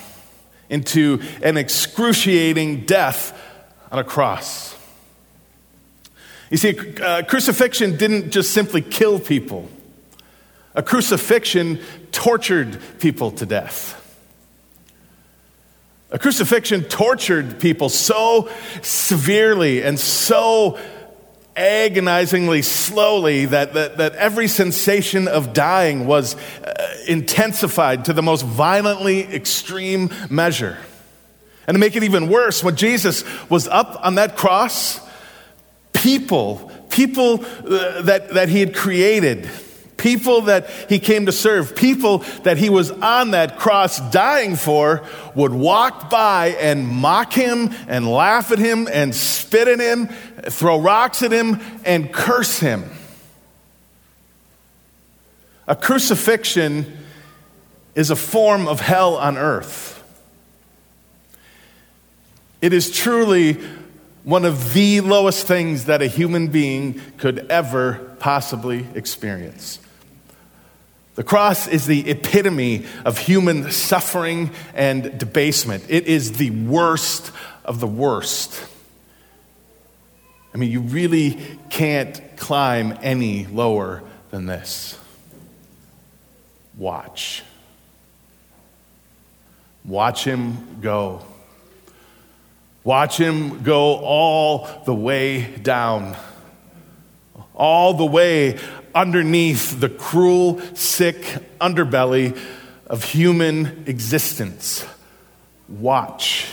into 0.70 1.20
an 1.42 1.56
excruciating 1.56 2.84
death 2.84 3.38
on 3.90 3.98
a 3.98 4.04
cross. 4.04 4.76
You 6.50 6.56
see, 6.56 6.78
uh, 7.00 7.22
crucifixion 7.24 7.96
didn't 7.96 8.30
just 8.30 8.52
simply 8.52 8.80
kill 8.80 9.18
people, 9.20 9.68
a 10.74 10.82
crucifixion 10.82 11.78
tortured 12.12 12.80
people 13.00 13.30
to 13.32 13.46
death. 13.46 13.94
A 16.10 16.18
crucifixion 16.18 16.84
tortured 16.84 17.60
people 17.60 17.88
so 17.90 18.48
severely 18.82 19.82
and 19.82 19.98
so 19.98 20.78
agonizingly 21.54 22.62
slowly 22.62 23.46
that, 23.46 23.74
that, 23.74 23.98
that 23.98 24.14
every 24.14 24.48
sensation 24.48 25.28
of 25.28 25.52
dying 25.52 26.06
was 26.06 26.36
uh, 26.36 26.96
intensified 27.06 28.04
to 28.06 28.12
the 28.12 28.22
most 28.22 28.42
violently 28.46 29.22
extreme 29.22 30.08
measure. 30.30 30.78
And 31.66 31.74
to 31.74 31.78
make 31.78 31.96
it 31.96 32.04
even 32.04 32.28
worse, 32.28 32.64
when 32.64 32.76
Jesus 32.76 33.24
was 33.50 33.68
up 33.68 34.00
on 34.02 34.14
that 34.14 34.36
cross, 34.36 35.00
people, 35.92 36.72
people 36.88 37.44
uh, 37.44 38.02
that, 38.02 38.30
that 38.30 38.48
he 38.48 38.60
had 38.60 38.74
created, 38.74 39.50
people 39.98 40.42
that 40.42 40.70
he 40.88 40.98
came 40.98 41.26
to 41.26 41.32
serve, 41.32 41.76
people 41.76 42.18
that 42.44 42.56
he 42.56 42.70
was 42.70 42.90
on 42.90 43.32
that 43.32 43.58
cross 43.58 44.00
dying 44.10 44.56
for, 44.56 45.04
would 45.34 45.52
walk 45.52 46.08
by 46.08 46.56
and 46.60 46.88
mock 46.88 47.32
him 47.32 47.70
and 47.88 48.10
laugh 48.10 48.50
at 48.50 48.58
him 48.58 48.88
and 48.90 49.14
spit 49.14 49.68
at 49.68 49.80
him, 49.80 50.06
throw 50.48 50.80
rocks 50.80 51.22
at 51.22 51.32
him, 51.32 51.60
and 51.84 52.12
curse 52.12 52.58
him. 52.58 52.90
A 55.66 55.76
crucifixion 55.76 56.96
is 57.94 58.10
a 58.10 58.16
form 58.16 58.66
of 58.66 58.80
hell 58.80 59.16
on 59.16 59.36
earth. 59.36 59.94
It 62.62 62.72
is 62.72 62.90
truly 62.90 63.58
one 64.24 64.44
of 64.44 64.72
the 64.72 65.00
lowest 65.00 65.46
things 65.46 65.86
that 65.86 66.02
a 66.02 66.06
human 66.06 66.48
being 66.48 67.00
could 67.16 67.46
ever 67.50 68.16
possibly 68.18 68.86
experience. 68.94 69.78
The 71.18 71.24
cross 71.24 71.66
is 71.66 71.84
the 71.84 72.10
epitome 72.10 72.86
of 73.04 73.18
human 73.18 73.72
suffering 73.72 74.52
and 74.72 75.18
debasement. 75.18 75.82
It 75.88 76.06
is 76.06 76.34
the 76.34 76.50
worst 76.50 77.32
of 77.64 77.80
the 77.80 77.88
worst. 77.88 78.64
I 80.54 80.58
mean, 80.58 80.70
you 80.70 80.80
really 80.80 81.36
can't 81.70 82.22
climb 82.36 82.96
any 83.02 83.48
lower 83.48 84.04
than 84.30 84.46
this. 84.46 84.96
Watch. 86.76 87.42
Watch 89.84 90.22
him 90.22 90.80
go. 90.80 91.24
Watch 92.84 93.16
him 93.18 93.64
go 93.64 93.96
all 93.96 94.68
the 94.86 94.94
way 94.94 95.56
down, 95.56 96.16
all 97.56 97.94
the 97.94 98.06
way 98.06 98.60
underneath 98.94 99.80
the 99.80 99.88
cruel, 99.88 100.60
sick 100.74 101.16
underbelly 101.60 102.38
of 102.86 103.04
human 103.04 103.84
existence. 103.86 104.86
Watch. 105.68 106.48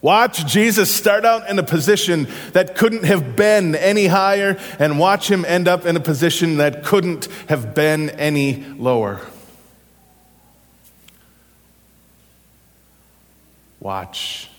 Watch 0.00 0.46
Jesus 0.46 0.94
start 0.94 1.24
out 1.24 1.48
in 1.48 1.58
a 1.58 1.62
position 1.62 2.28
that 2.52 2.76
couldn't 2.76 3.04
have 3.04 3.36
been 3.36 3.74
any 3.74 4.06
higher, 4.06 4.58
and 4.78 4.98
watch 4.98 5.30
him 5.30 5.44
end 5.46 5.66
up 5.66 5.86
in 5.86 5.96
a 5.96 6.00
position 6.00 6.58
that 6.58 6.84
couldn't 6.84 7.26
have 7.48 7.74
been 7.74 8.10
any 8.10 8.64
lower. 8.76 9.20
Watch 13.80 14.50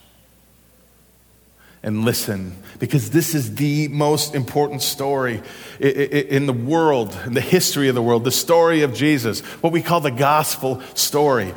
and 1.85 2.03
listen 2.03 2.51
because 2.79 3.11
this 3.11 3.35
is 3.35 3.55
the 3.55 3.87
most 3.89 4.33
important 4.33 4.81
story 4.81 5.41
in 5.79 6.47
the 6.47 6.53
world, 6.53 7.15
in 7.27 7.35
the 7.35 7.41
history 7.41 7.87
of 7.89 7.95
the 7.95 8.01
world, 8.01 8.23
the 8.23 8.31
story 8.31 8.81
of 8.81 8.93
Jesus, 8.93 9.41
what 9.61 9.71
we 9.71 9.83
call 9.83 10.01
the 10.01 10.09
gospel 10.09 10.81
story. 10.95 11.53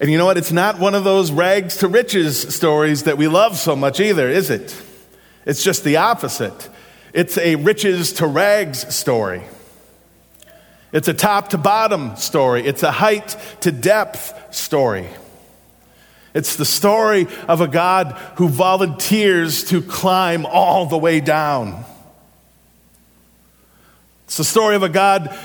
And 0.00 0.10
you 0.10 0.18
know 0.18 0.26
what? 0.26 0.36
It's 0.36 0.52
not 0.52 0.78
one 0.78 0.94
of 0.94 1.02
those 1.02 1.32
rags 1.32 1.78
to 1.78 1.88
riches 1.88 2.54
stories 2.54 3.04
that 3.04 3.16
we 3.16 3.26
love 3.26 3.56
so 3.56 3.74
much 3.74 4.00
either, 4.00 4.28
is 4.28 4.50
it? 4.50 4.80
It's 5.46 5.64
just 5.64 5.82
the 5.82 5.96
opposite. 5.96 6.68
It's 7.14 7.38
a 7.38 7.56
riches 7.56 8.12
to 8.14 8.26
rags 8.26 8.94
story. 8.94 9.42
It's 10.92 11.08
a 11.08 11.14
top 11.14 11.48
to 11.48 11.58
bottom 11.58 12.16
story. 12.16 12.66
It's 12.66 12.82
a 12.82 12.92
height 12.92 13.34
to 13.62 13.72
depth 13.72 14.54
story. 14.54 15.08
It's 16.38 16.54
the 16.54 16.64
story 16.64 17.26
of 17.48 17.60
a 17.60 17.66
God 17.66 18.12
who 18.36 18.48
volunteers 18.48 19.64
to 19.64 19.82
climb 19.82 20.46
all 20.46 20.86
the 20.86 20.96
way 20.96 21.18
down. 21.18 21.84
It's 24.26 24.36
the 24.36 24.44
story 24.44 24.76
of 24.76 24.84
a 24.84 24.88
God 24.88 25.36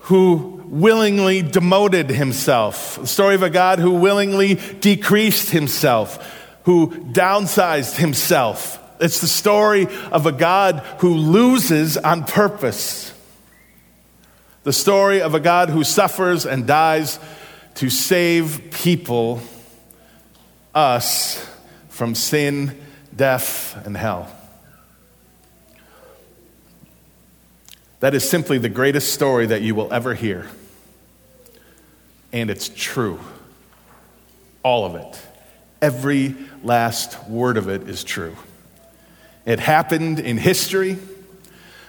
who 0.00 0.62
willingly 0.66 1.40
demoted 1.40 2.10
himself, 2.10 2.98
the 3.00 3.06
story 3.06 3.36
of 3.36 3.42
a 3.42 3.48
God 3.48 3.78
who 3.78 3.92
willingly 3.92 4.56
decreased 4.80 5.48
himself, 5.48 6.22
who 6.64 6.88
downsized 6.90 7.96
himself. 7.96 8.78
It's 9.00 9.22
the 9.22 9.26
story 9.26 9.86
of 10.12 10.26
a 10.26 10.32
God 10.32 10.80
who 10.98 11.14
loses 11.14 11.96
on 11.96 12.24
purpose. 12.24 13.14
The 14.64 14.74
story 14.74 15.22
of 15.22 15.34
a 15.34 15.40
God 15.40 15.70
who 15.70 15.84
suffers 15.84 16.44
and 16.44 16.66
dies 16.66 17.18
to 17.76 17.88
save 17.88 18.72
people, 18.72 19.40
us, 20.74 21.48
from 21.88 22.14
sin, 22.14 22.78
death, 23.14 23.86
and 23.86 23.96
hell. 23.96 24.30
That 28.00 28.14
is 28.14 28.28
simply 28.28 28.58
the 28.58 28.68
greatest 28.68 29.14
story 29.14 29.46
that 29.46 29.62
you 29.62 29.74
will 29.74 29.92
ever 29.92 30.14
hear. 30.14 30.46
And 32.32 32.50
it's 32.50 32.68
true. 32.68 33.20
All 34.62 34.84
of 34.84 34.94
it. 34.96 35.22
Every 35.80 36.34
last 36.62 37.28
word 37.28 37.56
of 37.56 37.68
it 37.68 37.88
is 37.88 38.04
true. 38.04 38.36
It 39.46 39.60
happened 39.60 40.20
in 40.20 40.36
history. 40.36 40.98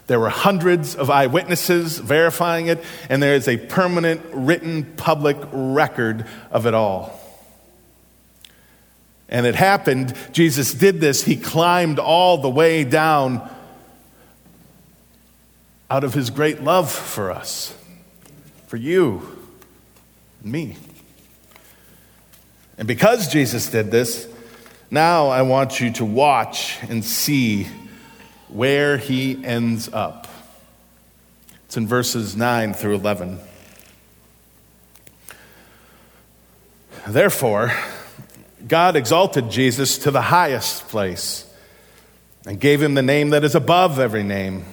There 0.08 0.20
were 0.20 0.30
hundreds 0.30 0.96
of 0.96 1.10
eyewitnesses 1.10 1.98
verifying 1.98 2.68
it, 2.68 2.84
and 3.10 3.24
there 3.24 3.36
is 3.36 3.48
a 3.48 3.58
permanent 3.58 4.22
written 4.34 4.86
public 4.98 5.38
record 5.52 6.26
of 6.52 6.66
it 6.68 6.74
all. 6.74 7.20
And 9.28 9.46
it 9.46 9.56
happened, 9.56 10.16
Jesus 10.32 10.74
did 10.74 11.02
this. 11.02 11.24
He 11.24 11.36
climbed 11.36 12.00
all 12.00 12.38
the 12.38 12.50
way 12.50 12.84
down 12.84 13.50
out 15.90 16.04
of 16.04 16.14
his 16.14 16.30
great 16.30 16.62
love 16.62 16.92
for 16.92 17.32
us, 17.32 17.76
for 18.68 18.78
you, 18.78 19.22
and 20.44 20.52
me. 20.52 20.78
And 22.78 22.88
because 22.88 23.28
Jesus 23.28 23.70
did 23.70 23.92
this, 23.92 24.28
now 24.92 25.28
I 25.28 25.42
want 25.42 25.80
you 25.80 25.92
to 25.94 26.06
watch 26.06 26.78
and 26.84 27.04
see 27.04 27.68
where 28.50 28.98
he 28.98 29.44
ends 29.44 29.90
up. 29.92 30.28
It's 31.66 31.78
in 31.78 31.88
verses 31.88 32.36
9 32.36 32.74
through 32.74 32.96
11. 32.96 33.40
Therefore, 37.08 37.74
God 38.68 38.96
exalted 38.96 39.52
Jesus 39.52 40.00
to 40.00 40.12
the 40.12 40.22
highest 40.22 40.88
place 40.88 41.46
and 42.46 42.60
gave 42.60 42.82
him 42.82 42.94
the 42.94 43.02
name 43.02 43.30
that 43.32 43.44
is 43.44 43.56
above 43.56 44.00
every 44.00 44.24
name, 44.24 44.66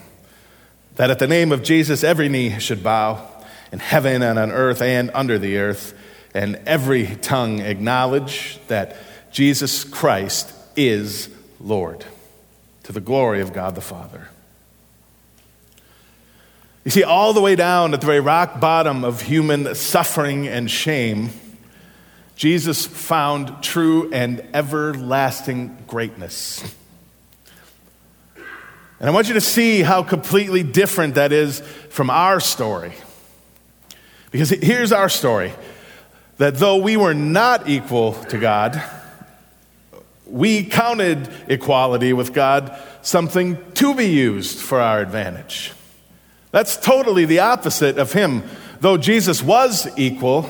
that 0.95 1.11
at 1.11 1.19
the 1.19 1.27
name 1.27 1.51
of 1.51 1.63
Jesus 1.63 2.03
every 2.03 2.29
knee 2.29 2.59
should 2.59 2.83
bow 2.83 3.27
in 3.71 3.79
heaven 3.79 4.21
and 4.21 4.37
on 4.39 4.51
earth 4.51 4.81
and 4.81 5.11
under 5.13 5.37
the 5.37 5.57
earth, 5.57 5.93
and 6.33 6.59
every 6.65 7.15
tongue 7.17 7.59
acknowledge 7.59 8.59
that 8.67 8.95
Jesus 9.31 9.83
Christ 9.83 10.53
is 10.75 11.29
Lord 11.59 12.05
to 12.83 12.91
the 12.91 13.01
glory 13.01 13.41
of 13.41 13.53
God 13.53 13.75
the 13.75 13.81
Father. 13.81 14.29
You 16.83 16.91
see, 16.91 17.03
all 17.03 17.33
the 17.33 17.41
way 17.41 17.55
down 17.55 17.93
at 17.93 18.01
the 18.01 18.07
very 18.07 18.19
rock 18.19 18.59
bottom 18.59 19.05
of 19.05 19.21
human 19.21 19.73
suffering 19.73 20.47
and 20.47 20.69
shame, 20.69 21.29
Jesus 22.35 22.85
found 22.85 23.61
true 23.61 24.11
and 24.11 24.45
everlasting 24.53 25.77
greatness. 25.87 26.63
And 28.99 29.09
I 29.09 29.11
want 29.11 29.27
you 29.27 29.33
to 29.33 29.41
see 29.41 29.81
how 29.81 30.03
completely 30.03 30.63
different 30.63 31.15
that 31.15 31.31
is 31.31 31.59
from 31.89 32.09
our 32.09 32.39
story. 32.39 32.93
Because 34.31 34.49
here's 34.49 34.91
our 34.91 35.09
story 35.09 35.53
that 36.37 36.55
though 36.55 36.77
we 36.77 36.97
were 36.97 37.13
not 37.13 37.69
equal 37.69 38.13
to 38.13 38.37
God, 38.37 38.81
we 40.25 40.63
counted 40.63 41.29
equality 41.47 42.13
with 42.13 42.33
God 42.33 42.79
something 43.01 43.57
to 43.73 43.93
be 43.93 44.05
used 44.05 44.57
for 44.57 44.79
our 44.79 45.01
advantage. 45.01 45.73
That's 46.51 46.77
totally 46.77 47.25
the 47.25 47.39
opposite 47.39 47.97
of 47.97 48.13
him. 48.13 48.43
Though 48.79 48.97
Jesus 48.97 49.43
was 49.43 49.87
equal, 49.97 50.49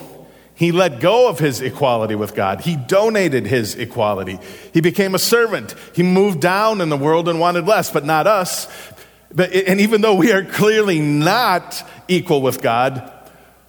he 0.63 0.71
let 0.71 0.99
go 0.99 1.27
of 1.27 1.39
his 1.39 1.61
equality 1.61 2.15
with 2.15 2.33
God. 2.35 2.61
He 2.61 2.75
donated 2.75 3.45
his 3.45 3.75
equality. 3.75 4.39
He 4.73 4.81
became 4.81 5.13
a 5.13 5.19
servant. 5.19 5.75
He 5.93 6.03
moved 6.03 6.39
down 6.39 6.79
in 6.79 6.89
the 6.89 6.97
world 6.97 7.27
and 7.27 7.39
wanted 7.39 7.65
less, 7.67 7.91
but 7.91 8.05
not 8.05 8.27
us. 8.27 8.67
But, 9.33 9.51
and 9.51 9.81
even 9.81 10.01
though 10.01 10.15
we 10.15 10.31
are 10.31 10.45
clearly 10.45 10.99
not 10.99 11.85
equal 12.07 12.41
with 12.41 12.61
God, 12.61 13.11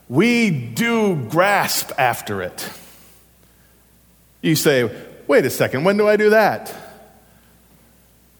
we 0.08 0.50
do 0.50 1.16
grasp 1.28 1.90
after 1.98 2.42
it. 2.42 2.70
You 4.40 4.56
say, 4.56 4.90
wait 5.26 5.44
a 5.46 5.50
second, 5.50 5.84
when 5.84 5.96
do 5.96 6.06
I 6.06 6.16
do 6.16 6.30
that? 6.30 6.72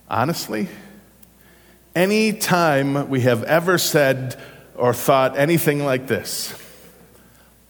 Honestly, 0.09 0.69
any 1.97 2.33
time 2.33 3.09
we 3.09 3.23
have 3.23 3.43
ever 3.45 3.79
said 3.79 4.38
or 4.77 4.93
thought 4.93 5.38
anything 5.38 5.85
like 5.85 6.07
this, 6.07 6.55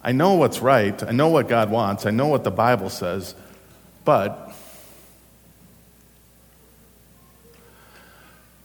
I 0.05 0.11
know 0.11 0.35
what's 0.35 0.59
right, 0.59 1.01
I 1.01 1.11
know 1.13 1.29
what 1.29 1.47
God 1.47 1.71
wants, 1.71 2.05
I 2.05 2.11
know 2.11 2.27
what 2.27 2.43
the 2.43 2.51
Bible 2.51 2.91
says, 2.91 3.33
but 4.03 4.53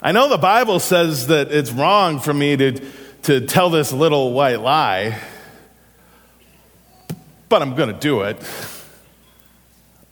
I 0.02 0.12
know 0.12 0.28
the 0.28 0.36
Bible 0.36 0.80
says 0.80 1.28
that 1.28 1.50
it's 1.50 1.70
wrong 1.70 2.20
for 2.20 2.34
me 2.34 2.58
to, 2.58 2.92
to 3.22 3.46
tell 3.46 3.70
this 3.70 3.90
little 3.90 4.34
white 4.34 4.60
lie, 4.60 5.18
but 7.48 7.62
I'm 7.62 7.74
going 7.74 7.88
to 7.90 7.98
do 7.98 8.20
it. 8.20 8.36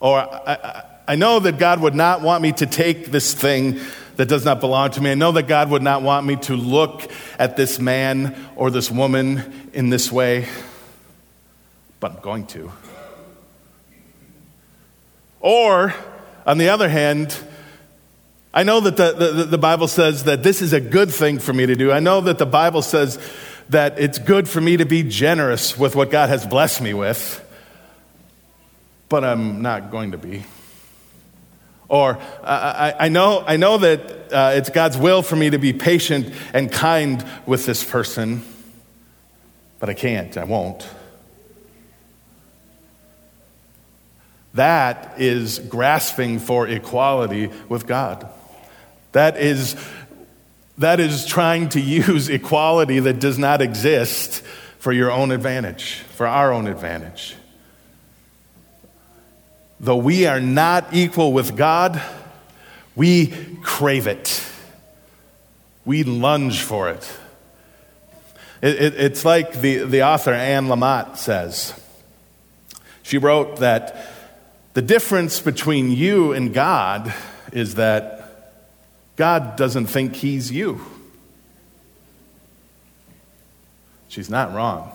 Or 0.01 0.21
I, 0.21 0.85
I 1.09 1.17
know 1.17 1.41
that 1.41 1.59
God 1.59 1.81
would 1.81 1.95
not 1.95 2.23
want 2.23 2.43
me 2.43 2.53
to 2.53 2.64
take 2.64 3.09
this 3.09 3.35
thing 3.35 3.81
that 4.17 4.31
does 4.31 4.47
not 4.47 4.61
belong 4.61 4.93
to 4.93 5.03
me. 5.03 5.11
I 5.11 5.14
know 5.14 5.33
that 5.33 5.47
God 5.47 5.69
would 5.69 5.83
not 5.83 6.01
want 6.01 6.25
me 6.25 6.37
to 6.37 6.57
look 6.57 7.11
at 7.38 7.59
this 7.59 7.79
man 7.79 8.35
or 8.57 8.71
this 8.71 8.91
woman 8.91 9.71
in 9.75 9.91
this 9.91 10.11
way, 10.11 10.49
but 12.01 12.17
I'm 12.17 12.21
going 12.21 12.47
to. 12.49 12.71
Or, 15.41 15.95
on 16.47 16.59
the 16.59 16.69
other 16.69 16.89
hand, 16.89 17.37
I 18.53 18.63
know 18.63 18.81
that 18.81 18.97
the, 18.97 19.13
the, 19.13 19.45
the, 19.45 19.59
Bible 19.59 19.89
says 19.89 20.25
that 20.25 20.43
this 20.43 20.63
is 20.63 20.73
a 20.73 20.81
good 20.81 21.11
thing 21.11 21.39
for 21.39 21.53
me 21.53 21.67
to 21.67 21.77
do. 21.77 21.93
I 21.93 22.01
know 22.01 22.21
that 22.23 22.39
the 22.39 22.47
Bible 22.47 22.83
says 22.83 23.19
that 23.69 24.01
it's 24.01 24.19
good 24.19 24.49
for 24.49 24.61
me 24.61 24.79
to 24.79 24.85
be 24.85 25.03
generous 25.03 25.79
with 25.79 25.95
what 25.95 26.11
God 26.11 26.29
has 26.29 26.47
blessed 26.47 26.81
me 26.81 26.95
with 26.95 27.45
but 29.09 29.25
I'm 29.25 29.63
not 29.63 29.91
going 29.91 30.13
to 30.13 30.19
be. 30.19 30.45
Or 31.89 32.19
I, 32.45 32.95
I, 33.01 33.09
know, 33.09 33.43
I 33.47 33.57
know 33.57 33.79
that 33.79 34.33
uh, 34.33 34.53
it's 34.55 34.69
God's 34.69 34.99
will 34.99 35.23
for 35.23 35.37
me 35.37 35.51
to 35.51 35.59
be 35.59 35.73
patient 35.73 36.35
and 36.53 36.71
kind 36.71 37.25
with 37.47 37.65
this 37.65 37.83
person, 37.83 38.43
but 39.79 39.89
I 39.89 39.95
can't, 39.95 40.37
I 40.37 40.45
won't. 40.45 40.87
That 44.55 45.21
is 45.21 45.59
grasping 45.59 46.39
for 46.39 46.67
equality 46.67 47.51
with 47.69 47.87
God. 47.87 48.29
That 49.13 49.37
is, 49.37 49.77
that 50.79 51.01
is 51.01 51.27
trying 51.27 51.69
to 51.71 51.81
use 51.81 52.29
equality 52.29 53.01
that 53.01 53.21
does 53.21 53.39
not 53.39 53.61
exist 53.63 54.43
for 54.79 54.93
your 54.93 55.11
own 55.11 55.31
advantage, 55.31 55.95
for 56.15 56.27
our 56.27 56.53
own 56.53 56.67
advantage. 56.67 57.35
Though 59.81 59.97
we 59.97 60.27
are 60.27 60.41
not 60.41 60.93
equal 60.93 61.33
with 61.33 61.57
God, 61.57 62.01
we 62.97 63.29
crave 63.63 64.07
it. 64.07 64.45
We 65.85 66.03
lunge 66.03 66.63
for 66.63 66.91
it. 66.91 67.19
it, 68.61 68.83
it 68.83 68.95
it's 68.95 69.25
like 69.25 69.61
the, 69.61 69.79
the 69.85 70.03
author 70.03 70.33
Anne 70.33 70.67
Lamott 70.67 71.17
says. 71.17 71.75
She 73.03 73.19
wrote 73.19 73.59
that 73.59 74.17
the 74.74 74.83
difference 74.83 75.40
between 75.40 75.90
you 75.90 76.33
and 76.33 76.54
God 76.54 77.12
is 77.52 77.76
that 77.76 78.54
God 79.16 79.57
doesn't 79.57 79.87
think 79.87 80.14
he's 80.14 80.52
you. 80.52 80.81
She's 84.09 84.31
not 84.31 84.54
wrong. 84.54 84.92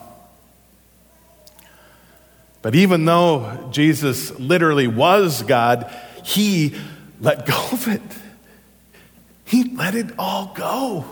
But 2.61 2.75
even 2.75 3.03
though 3.03 3.69
Jesus 3.71 4.31
literally 4.39 4.87
was 4.87 5.43
God, 5.43 5.93
he 6.23 6.75
let 7.19 7.45
go 7.45 7.67
of 7.71 7.87
it. 7.87 8.01
He 9.43 9.75
let 9.75 9.95
it 9.95 10.07
all 10.17 10.53
go. 10.55 11.05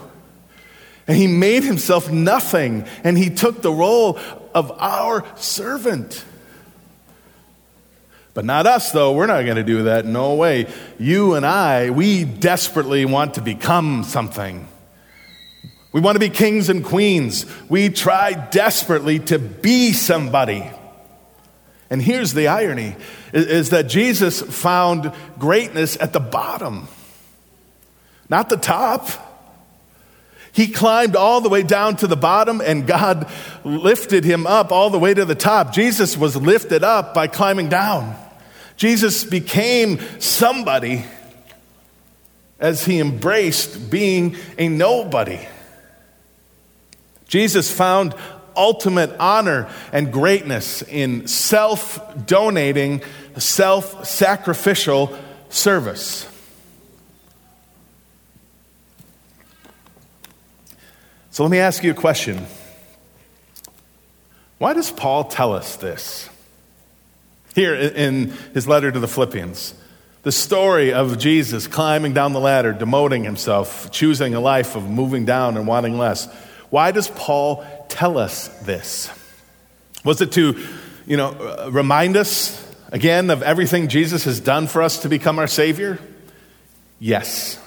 And 1.07 1.17
he 1.17 1.27
made 1.27 1.63
himself 1.63 2.09
nothing, 2.09 2.85
and 3.03 3.17
he 3.17 3.29
took 3.29 3.61
the 3.61 3.71
role 3.71 4.17
of 4.55 4.71
our 4.79 5.25
servant. 5.35 6.23
But 8.33 8.45
not 8.45 8.65
us, 8.65 8.91
though. 8.91 9.13
We're 9.13 9.27
not 9.27 9.43
going 9.43 9.57
to 9.57 9.63
do 9.63 9.83
that. 9.83 10.05
No 10.05 10.35
way. 10.35 10.67
You 10.97 11.33
and 11.33 11.45
I, 11.45 11.89
we 11.89 12.23
desperately 12.23 13.03
want 13.03 13.33
to 13.33 13.41
become 13.41 14.03
something. 14.03 14.67
We 15.91 15.99
want 15.99 16.15
to 16.15 16.19
be 16.19 16.29
kings 16.29 16.69
and 16.69 16.85
queens. 16.85 17.45
We 17.67 17.89
try 17.89 18.31
desperately 18.31 19.19
to 19.19 19.37
be 19.37 19.91
somebody. 19.91 20.71
And 21.89 22.01
here's 22.01 22.33
the 22.33 22.47
irony 22.47 22.95
is, 23.33 23.71
that 23.71 23.87
Jesus 23.89 24.41
found 24.41 25.11
greatness 25.37 25.97
at 25.99 26.13
the 26.13 26.21
bottom. 26.21 26.87
not 28.29 28.47
the 28.47 28.55
top. 28.55 29.30
He 30.53 30.67
climbed 30.67 31.15
all 31.15 31.41
the 31.41 31.49
way 31.49 31.63
down 31.63 31.95
to 31.97 32.07
the 32.07 32.17
bottom, 32.17 32.61
and 32.61 32.85
God 32.85 33.31
lifted 33.63 34.25
him 34.25 34.45
up 34.45 34.71
all 34.71 34.89
the 34.89 34.99
way 34.99 35.13
to 35.13 35.23
the 35.23 35.35
top. 35.35 35.73
Jesus 35.73 36.17
was 36.17 36.35
lifted 36.35 36.83
up 36.83 37.13
by 37.13 37.27
climbing 37.27 37.69
down. 37.69 38.15
Jesus 38.75 39.23
became 39.23 39.99
somebody 40.19 41.05
as 42.59 42.85
he 42.85 42.99
embraced 42.99 43.89
being 43.89 44.35
a 44.57 44.67
nobody. 44.67 45.39
Jesus 47.27 47.71
found 47.71 48.13
ultimate 48.55 49.15
honor 49.19 49.69
and 49.93 50.11
greatness 50.11 50.81
in 50.81 51.27
self 51.27 51.99
donating, 52.25 53.01
self 53.37 54.05
sacrificial 54.05 55.17
service. 55.49 56.27
So 61.31 61.43
let 61.43 61.49
me 61.49 61.59
ask 61.59 61.81
you 61.81 61.91
a 61.91 61.95
question. 61.95 62.45
Why 64.57 64.73
does 64.73 64.91
Paul 64.91 65.23
tell 65.23 65.53
us 65.53 65.77
this? 65.77 66.29
Here 67.55 67.73
in 67.73 68.31
his 68.53 68.67
letter 68.67 68.91
to 68.91 68.99
the 68.99 69.07
Philippians, 69.07 69.73
the 70.23 70.31
story 70.31 70.93
of 70.93 71.17
Jesus 71.17 71.67
climbing 71.67 72.13
down 72.13 72.33
the 72.33 72.39
ladder, 72.39 72.73
demoting 72.73 73.23
himself, 73.23 73.91
choosing 73.91 74.35
a 74.35 74.41
life 74.41 74.75
of 74.75 74.89
moving 74.89 75.23
down 75.23 75.55
and 75.55 75.65
wanting 75.65 75.97
less. 75.97 76.27
Why 76.69 76.91
does 76.91 77.09
Paul 77.09 77.65
tell 77.87 78.17
us 78.17 78.49
this? 78.63 79.09
Was 80.03 80.21
it 80.21 80.33
to, 80.33 80.61
you 81.07 81.17
know, 81.17 81.29
uh, 81.29 81.69
remind 81.71 82.17
us 82.17 82.61
again 82.91 83.29
of 83.29 83.41
everything 83.41 83.87
Jesus 83.87 84.25
has 84.25 84.41
done 84.41 84.67
for 84.67 84.81
us 84.81 84.99
to 85.03 85.09
become 85.09 85.39
our 85.39 85.47
Savior? 85.47 85.97
Yes, 86.99 87.57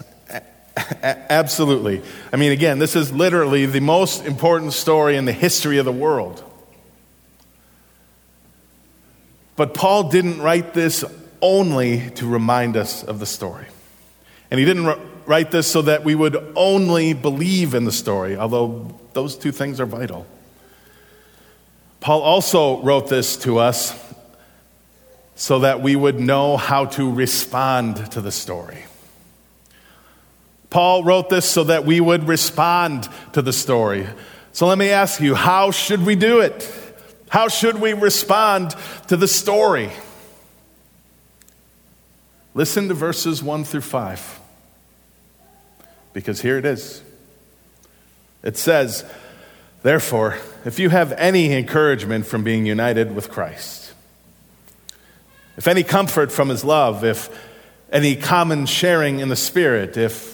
absolutely. 0.77 2.03
I 2.33 2.37
mean, 2.37 2.53
again, 2.53 2.79
this 2.79 2.97
is 2.97 3.13
literally 3.13 3.67
the 3.67 3.81
most 3.81 4.25
important 4.25 4.73
story 4.73 5.17
in 5.17 5.25
the 5.25 5.33
history 5.33 5.79
of 5.79 5.85
the 5.85 5.93
world. 5.93 6.43
But 9.57 9.73
Paul 9.75 10.11
didn't 10.11 10.41
write 10.41 10.75
this 10.75 11.05
only 11.41 12.11
to 12.11 12.27
remind 12.27 12.77
us 12.77 13.05
of 13.05 13.21
the 13.21 13.27
story. 13.27 13.67
And 14.51 14.59
he 14.59 14.67
didn't 14.67 14.99
write 15.27 15.51
this 15.51 15.67
so 15.67 15.83
that 15.83 16.05
we 16.05 16.15
would 16.15 16.53
only 16.57 17.13
believe 17.13 17.75
in 17.75 17.85
the 17.85 17.93
story, 17.93 18.37
although 18.37 18.99
those 19.13 19.37
two 19.37 19.53
things 19.53 19.81
are 19.81 19.87
vital. 19.87 20.27
Paul 22.01 22.23
also 22.23 22.83
wrote 22.83 23.09
this 23.09 23.37
to 23.39 23.59
us 23.59 23.99
so 25.37 25.61
that 25.61 25.81
we 25.81 25.97
would 25.97 26.21
know 26.21 26.57
how 26.57 26.87
to 26.87 27.11
respond 27.11 28.11
to 28.13 28.21
the 28.21 28.33
story. 28.33 28.85
Paul 30.75 31.05
wrote 31.05 31.31
this 31.31 31.45
so 31.45 31.63
that 31.63 31.87
we 31.87 32.01
would 32.01 32.27
respond 32.27 33.09
to 33.33 33.43
the 33.43 33.53
story. 33.53 34.09
So 34.51 34.67
let 34.67 34.77
me 34.77 34.91
ask 34.91 35.21
you, 35.21 35.37
how 35.37 35.71
should 35.71 36.05
we 36.05 36.17
do 36.17 36.41
it? 36.41 36.69
How 37.29 37.47
should 37.47 37.81
we 37.81 37.93
respond 37.93 38.75
to 39.07 39.17
the 39.17 39.29
story? 39.29 39.93
Listen 42.55 42.89
to 42.89 42.95
verses 42.95 43.41
1 43.41 43.63
through 43.63 43.83
5. 43.83 44.41
Because 46.13 46.41
here 46.41 46.59
it 46.59 46.65
is. 46.65 47.05
It 48.43 48.57
says, 48.57 49.05
Therefore, 49.85 50.39
if 50.65 50.81
you 50.81 50.89
have 50.91 51.13
any 51.13 51.53
encouragement 51.53 52.27
from 52.27 52.43
being 52.43 52.67
united 52.67 53.15
with 53.15 53.31
Christ, 53.31 53.93
if 55.57 55.69
any 55.69 55.85
comfort 55.85 56.33
from 56.33 56.49
his 56.49 56.65
love, 56.65 57.05
if 57.05 57.31
any 57.93 58.17
common 58.17 58.67
sharing 58.67 59.21
in 59.21 59.29
the 59.29 59.37
Spirit, 59.37 59.97
if 59.97 60.34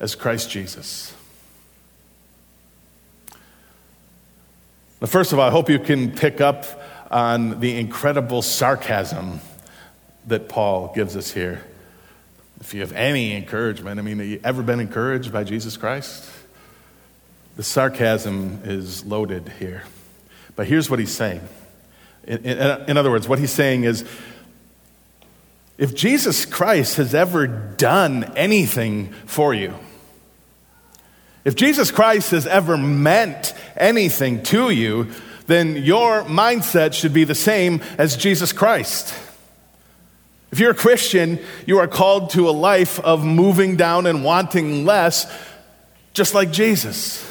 as 0.00 0.14
Christ 0.14 0.50
Jesus. 0.50 1.14
Now, 5.00 5.06
First 5.06 5.32
of 5.32 5.38
all, 5.38 5.46
I 5.46 5.50
hope 5.50 5.70
you 5.70 5.78
can 5.78 6.12
pick 6.12 6.40
up 6.40 6.66
on 7.10 7.60
the 7.60 7.78
incredible 7.78 8.42
sarcasm 8.42 9.40
that 10.26 10.48
Paul 10.48 10.92
gives 10.94 11.16
us 11.16 11.30
here. 11.30 11.64
If 12.60 12.74
you 12.74 12.80
have 12.80 12.92
any 12.92 13.36
encouragement, 13.36 13.98
I 13.98 14.02
mean, 14.02 14.18
have 14.18 14.26
you 14.26 14.40
ever 14.42 14.62
been 14.62 14.80
encouraged 14.80 15.32
by 15.32 15.44
Jesus 15.44 15.76
Christ? 15.76 16.28
The 17.56 17.62
sarcasm 17.62 18.60
is 18.64 19.04
loaded 19.04 19.52
here. 19.58 19.84
But 20.56 20.66
here's 20.66 20.90
what 20.90 20.98
he's 20.98 21.14
saying. 21.14 21.40
In, 22.24 22.38
in, 22.44 22.90
in, 22.90 22.96
other 22.96 23.10
words, 23.10 23.28
what 23.28 23.38
he's 23.38 23.52
saying 23.52 23.84
is 23.84 24.04
if 25.78 25.94
Jesus 25.94 26.44
Christ 26.44 26.96
has 26.96 27.14
ever 27.14 27.46
done 27.46 28.24
anything 28.36 29.12
for 29.24 29.54
you, 29.54 29.74
if 31.44 31.54
Jesus 31.54 31.90
Christ 31.90 32.32
has 32.32 32.46
ever 32.46 32.76
meant 32.76 33.54
anything 33.76 34.42
to 34.44 34.70
you, 34.70 35.08
then 35.46 35.76
your 35.76 36.24
mindset 36.24 36.92
should 36.92 37.14
be 37.14 37.24
the 37.24 37.34
same 37.34 37.80
as 37.96 38.16
Jesus 38.16 38.52
Christ. 38.52 39.14
If 40.50 40.60
you're 40.60 40.72
a 40.72 40.74
Christian, 40.74 41.38
you 41.66 41.78
are 41.78 41.88
called 41.88 42.30
to 42.30 42.48
a 42.48 42.50
life 42.50 42.98
of 43.00 43.24
moving 43.24 43.76
down 43.76 44.06
and 44.06 44.24
wanting 44.24 44.84
less, 44.84 45.26
just 46.12 46.34
like 46.34 46.50
Jesus. 46.50 47.24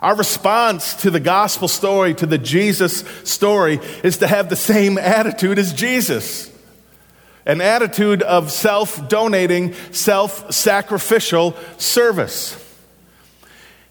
Our 0.00 0.16
response 0.16 0.94
to 1.02 1.10
the 1.10 1.20
gospel 1.20 1.68
story, 1.68 2.14
to 2.14 2.26
the 2.26 2.38
Jesus 2.38 3.04
story, 3.24 3.80
is 4.02 4.18
to 4.18 4.26
have 4.26 4.48
the 4.48 4.56
same 4.56 4.96
attitude 4.96 5.58
as 5.58 5.72
Jesus 5.72 6.49
an 7.46 7.60
attitude 7.60 8.22
of 8.22 8.50
self 8.50 9.08
donating, 9.08 9.74
self 9.92 10.52
sacrificial 10.52 11.56
service. 11.78 12.56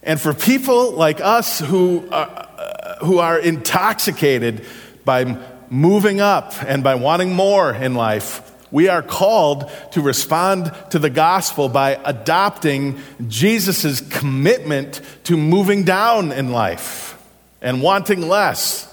And 0.04 0.20
for 0.20 0.34
people 0.34 0.92
like 0.92 1.20
us 1.20 1.60
who 1.60 2.08
are, 2.12 2.28
uh, 2.28 3.06
who 3.06 3.20
are 3.20 3.38
intoxicated 3.38 4.66
by 5.04 5.38
moving 5.70 6.22
up 6.22 6.54
and 6.64 6.84
by 6.84 6.96
wanting 6.96 7.34
more 7.34 7.74
in 7.74 7.96
life, 7.96 8.46
we 8.72 8.88
are 8.88 9.02
called 9.02 9.70
to 9.92 10.02
respond 10.02 10.72
to 10.92 11.00
the 11.00 11.10
gospel 11.10 11.70
by 11.70 12.00
adopting 12.04 13.00
Jesus' 13.28 14.02
commitment 14.02 15.02
to 15.26 15.36
moving 15.36 15.84
down 15.84 16.32
in 16.32 16.52
life 16.52 17.18
and 17.62 17.82
wanting 17.82 18.28
less, 18.28 18.89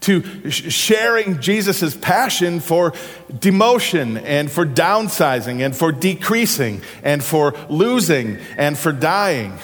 to 0.00 0.50
sharing 0.50 1.40
Jesus' 1.40 1.96
passion 1.96 2.60
for 2.60 2.92
demotion 3.32 4.20
and 4.24 4.50
for 4.50 4.64
downsizing 4.64 5.64
and 5.64 5.76
for 5.76 5.92
decreasing 5.92 6.80
and 7.02 7.22
for 7.22 7.54
losing 7.68 8.38
and 8.56 8.78
for 8.78 8.92
dying. 8.92 9.58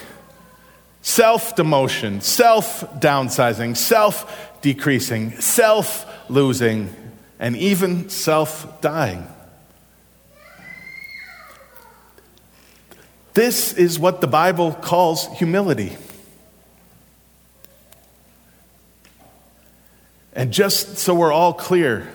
Self 1.01 1.57
demotion, 1.57 2.23
self 2.23 2.81
downsizing, 3.01 3.77
self 3.77 4.61
decreasing, 4.61 5.41
self 5.41 6.05
losing, 6.29 6.95
and 7.39 7.57
even 7.57 8.09
self 8.09 8.81
dying. 8.81 9.27
This 13.35 13.75
is 13.75 13.99
what 13.99 14.21
the 14.21 14.27
Bible 14.27 14.73
calls 14.73 15.29
humility. 15.39 15.97
And 20.37 20.53
just 20.53 20.99
so 20.99 21.15
we're 21.15 21.33
all 21.33 21.55
clear, 21.55 22.07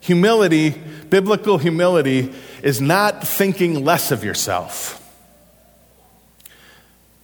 humility, 0.00 0.70
biblical 1.08 1.56
humility, 1.56 2.34
is 2.62 2.82
not 2.82 3.26
thinking 3.26 3.82
less 3.82 4.10
of 4.10 4.22
yourself. 4.22 5.02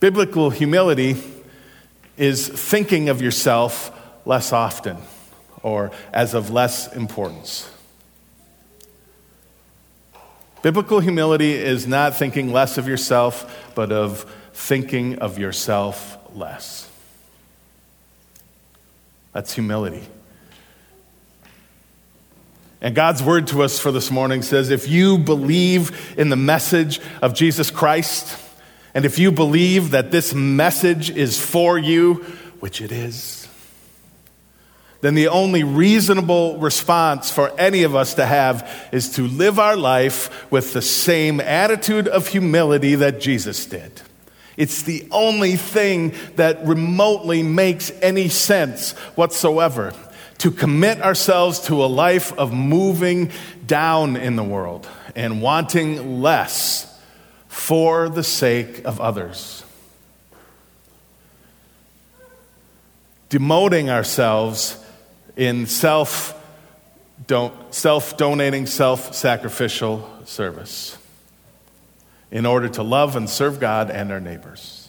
Biblical 0.01 0.49
humility 0.49 1.23
is 2.17 2.49
thinking 2.49 3.11
of 3.11 3.21
yourself 3.21 3.93
less 4.25 4.55
often 4.55 4.97
or 5.63 5.91
as 6.15 6.33
of 6.33 6.49
less 6.49 6.91
importance. 6.97 7.71
Biblical 10.63 11.01
humility 11.01 11.53
is 11.53 11.87
not 11.87 12.17
thinking 12.17 12.53
less 12.53 12.79
of 12.79 12.89
yourself, 12.89 13.71
but 13.75 13.93
of 13.93 14.25
thinking 14.55 15.19
of 15.19 15.39
yourself 15.39 16.17
less. 16.35 16.89
That's 19.35 19.53
humility. 19.53 20.09
And 22.83 22.97
God's 22.97 23.23
word 23.23 23.47
to 23.47 23.63
us 23.63 23.79
for 23.79 23.93
this 23.93 24.11
morning 24.11 24.43
says 24.43 24.71
if 24.71 24.89
you 24.89 25.17
believe 25.17 26.17
in 26.19 26.31
the 26.31 26.37
message 26.37 27.01
of 27.23 27.33
Jesus 27.33 27.71
Christ, 27.71 28.37
and 28.93 29.05
if 29.05 29.21
you 29.21 29.31
believe 29.31 29.93
that 29.93 30.11
this 30.11 30.35
message 30.35 31.09
is 31.09 31.41
for 31.41 31.79
you, 31.79 32.15
which 32.59 32.81
it 32.81 32.91
is, 32.91 33.47
then 35.01 35.15
the 35.15 35.29
only 35.29 35.63
reasonable 35.63 36.59
response 36.59 37.31
for 37.31 37.53
any 37.57 37.85
of 37.85 37.95
us 37.95 38.15
to 38.15 38.27
have 38.27 38.89
is 38.91 39.11
to 39.11 39.29
live 39.29 39.61
our 39.61 39.77
life 39.77 40.51
with 40.51 40.73
the 40.73 40.83
same 40.83 41.41
attitude 41.41 42.09
of 42.09 42.27
humility 42.27 42.97
that 42.97 43.21
Jesus 43.21 43.65
did. 43.65 44.03
It's 44.57 44.83
the 44.83 45.07
only 45.13 45.55
thing 45.55 46.15
that 46.35 46.67
remotely 46.67 47.45
makes 47.45 47.93
any 48.03 48.29
sense 48.29 48.93
whatsoever 49.15 49.95
to 50.43 50.51
commit 50.51 51.01
ourselves 51.01 51.61
to 51.61 51.85
a 51.85 51.87
life 51.87 52.37
of 52.37 52.53
moving 52.53 53.31
down 53.65 54.17
in 54.17 54.35
the 54.35 54.43
world 54.43 54.89
and 55.15 55.41
wanting 55.41 56.21
less 56.21 57.01
for 57.47 58.09
the 58.09 58.25
sake 58.25 58.85
of 58.85 59.01
others. 59.01 59.63
Demoting 63.31 63.89
ourselves 63.89 64.85
in 65.37 65.67
self 65.67 66.37
self 67.71 68.17
donating, 68.17 68.67
self 68.67 69.15
sacrificial 69.15 70.11
service 70.25 70.99
in 72.33 72.47
order 72.47 72.69
to 72.69 72.83
love 72.83 73.15
and 73.15 73.31
serve 73.31 73.61
God 73.61 73.93
and 73.93 74.11
our 74.11 74.19
neighbors. 74.19 74.89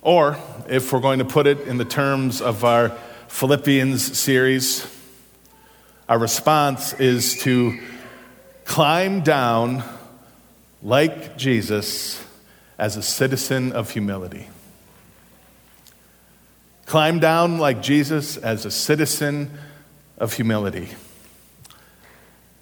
Or, 0.00 0.38
if 0.70 0.90
we're 0.90 1.00
going 1.00 1.18
to 1.18 1.26
put 1.26 1.46
it 1.46 1.60
in 1.68 1.76
the 1.76 1.84
terms 1.84 2.40
of 2.40 2.64
our 2.64 2.96
Philippians 3.30 4.18
series, 4.18 4.86
our 6.10 6.18
response 6.18 6.92
is 6.94 7.38
to 7.38 7.80
climb 8.66 9.22
down 9.22 9.82
like 10.82 11.38
Jesus 11.38 12.22
as 12.76 12.98
a 12.98 13.02
citizen 13.02 13.72
of 13.72 13.88
humility. 13.88 14.46
Climb 16.84 17.18
down 17.18 17.56
like 17.58 17.80
Jesus 17.80 18.36
as 18.36 18.66
a 18.66 18.70
citizen 18.70 19.50
of 20.18 20.34
humility. 20.34 20.90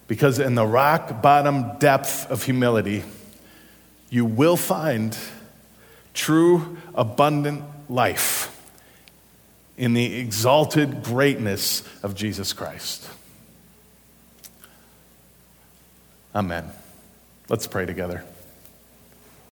Because 0.06 0.38
in 0.38 0.54
the 0.54 0.66
rock 0.66 1.22
bottom 1.22 1.78
depth 1.78 2.30
of 2.30 2.44
humility, 2.44 3.02
you 4.10 4.24
will 4.24 4.56
find 4.56 5.18
true, 6.14 6.78
abundant 6.94 7.64
life 7.88 8.54
in 9.78 9.94
the 9.94 10.16
exalted 10.16 11.04
greatness 11.04 11.82
of 12.02 12.14
Jesus 12.16 12.52
Christ. 12.52 13.08
Amen. 16.34 16.68
Let's 17.48 17.66
pray 17.66 17.86
together. 17.86 18.24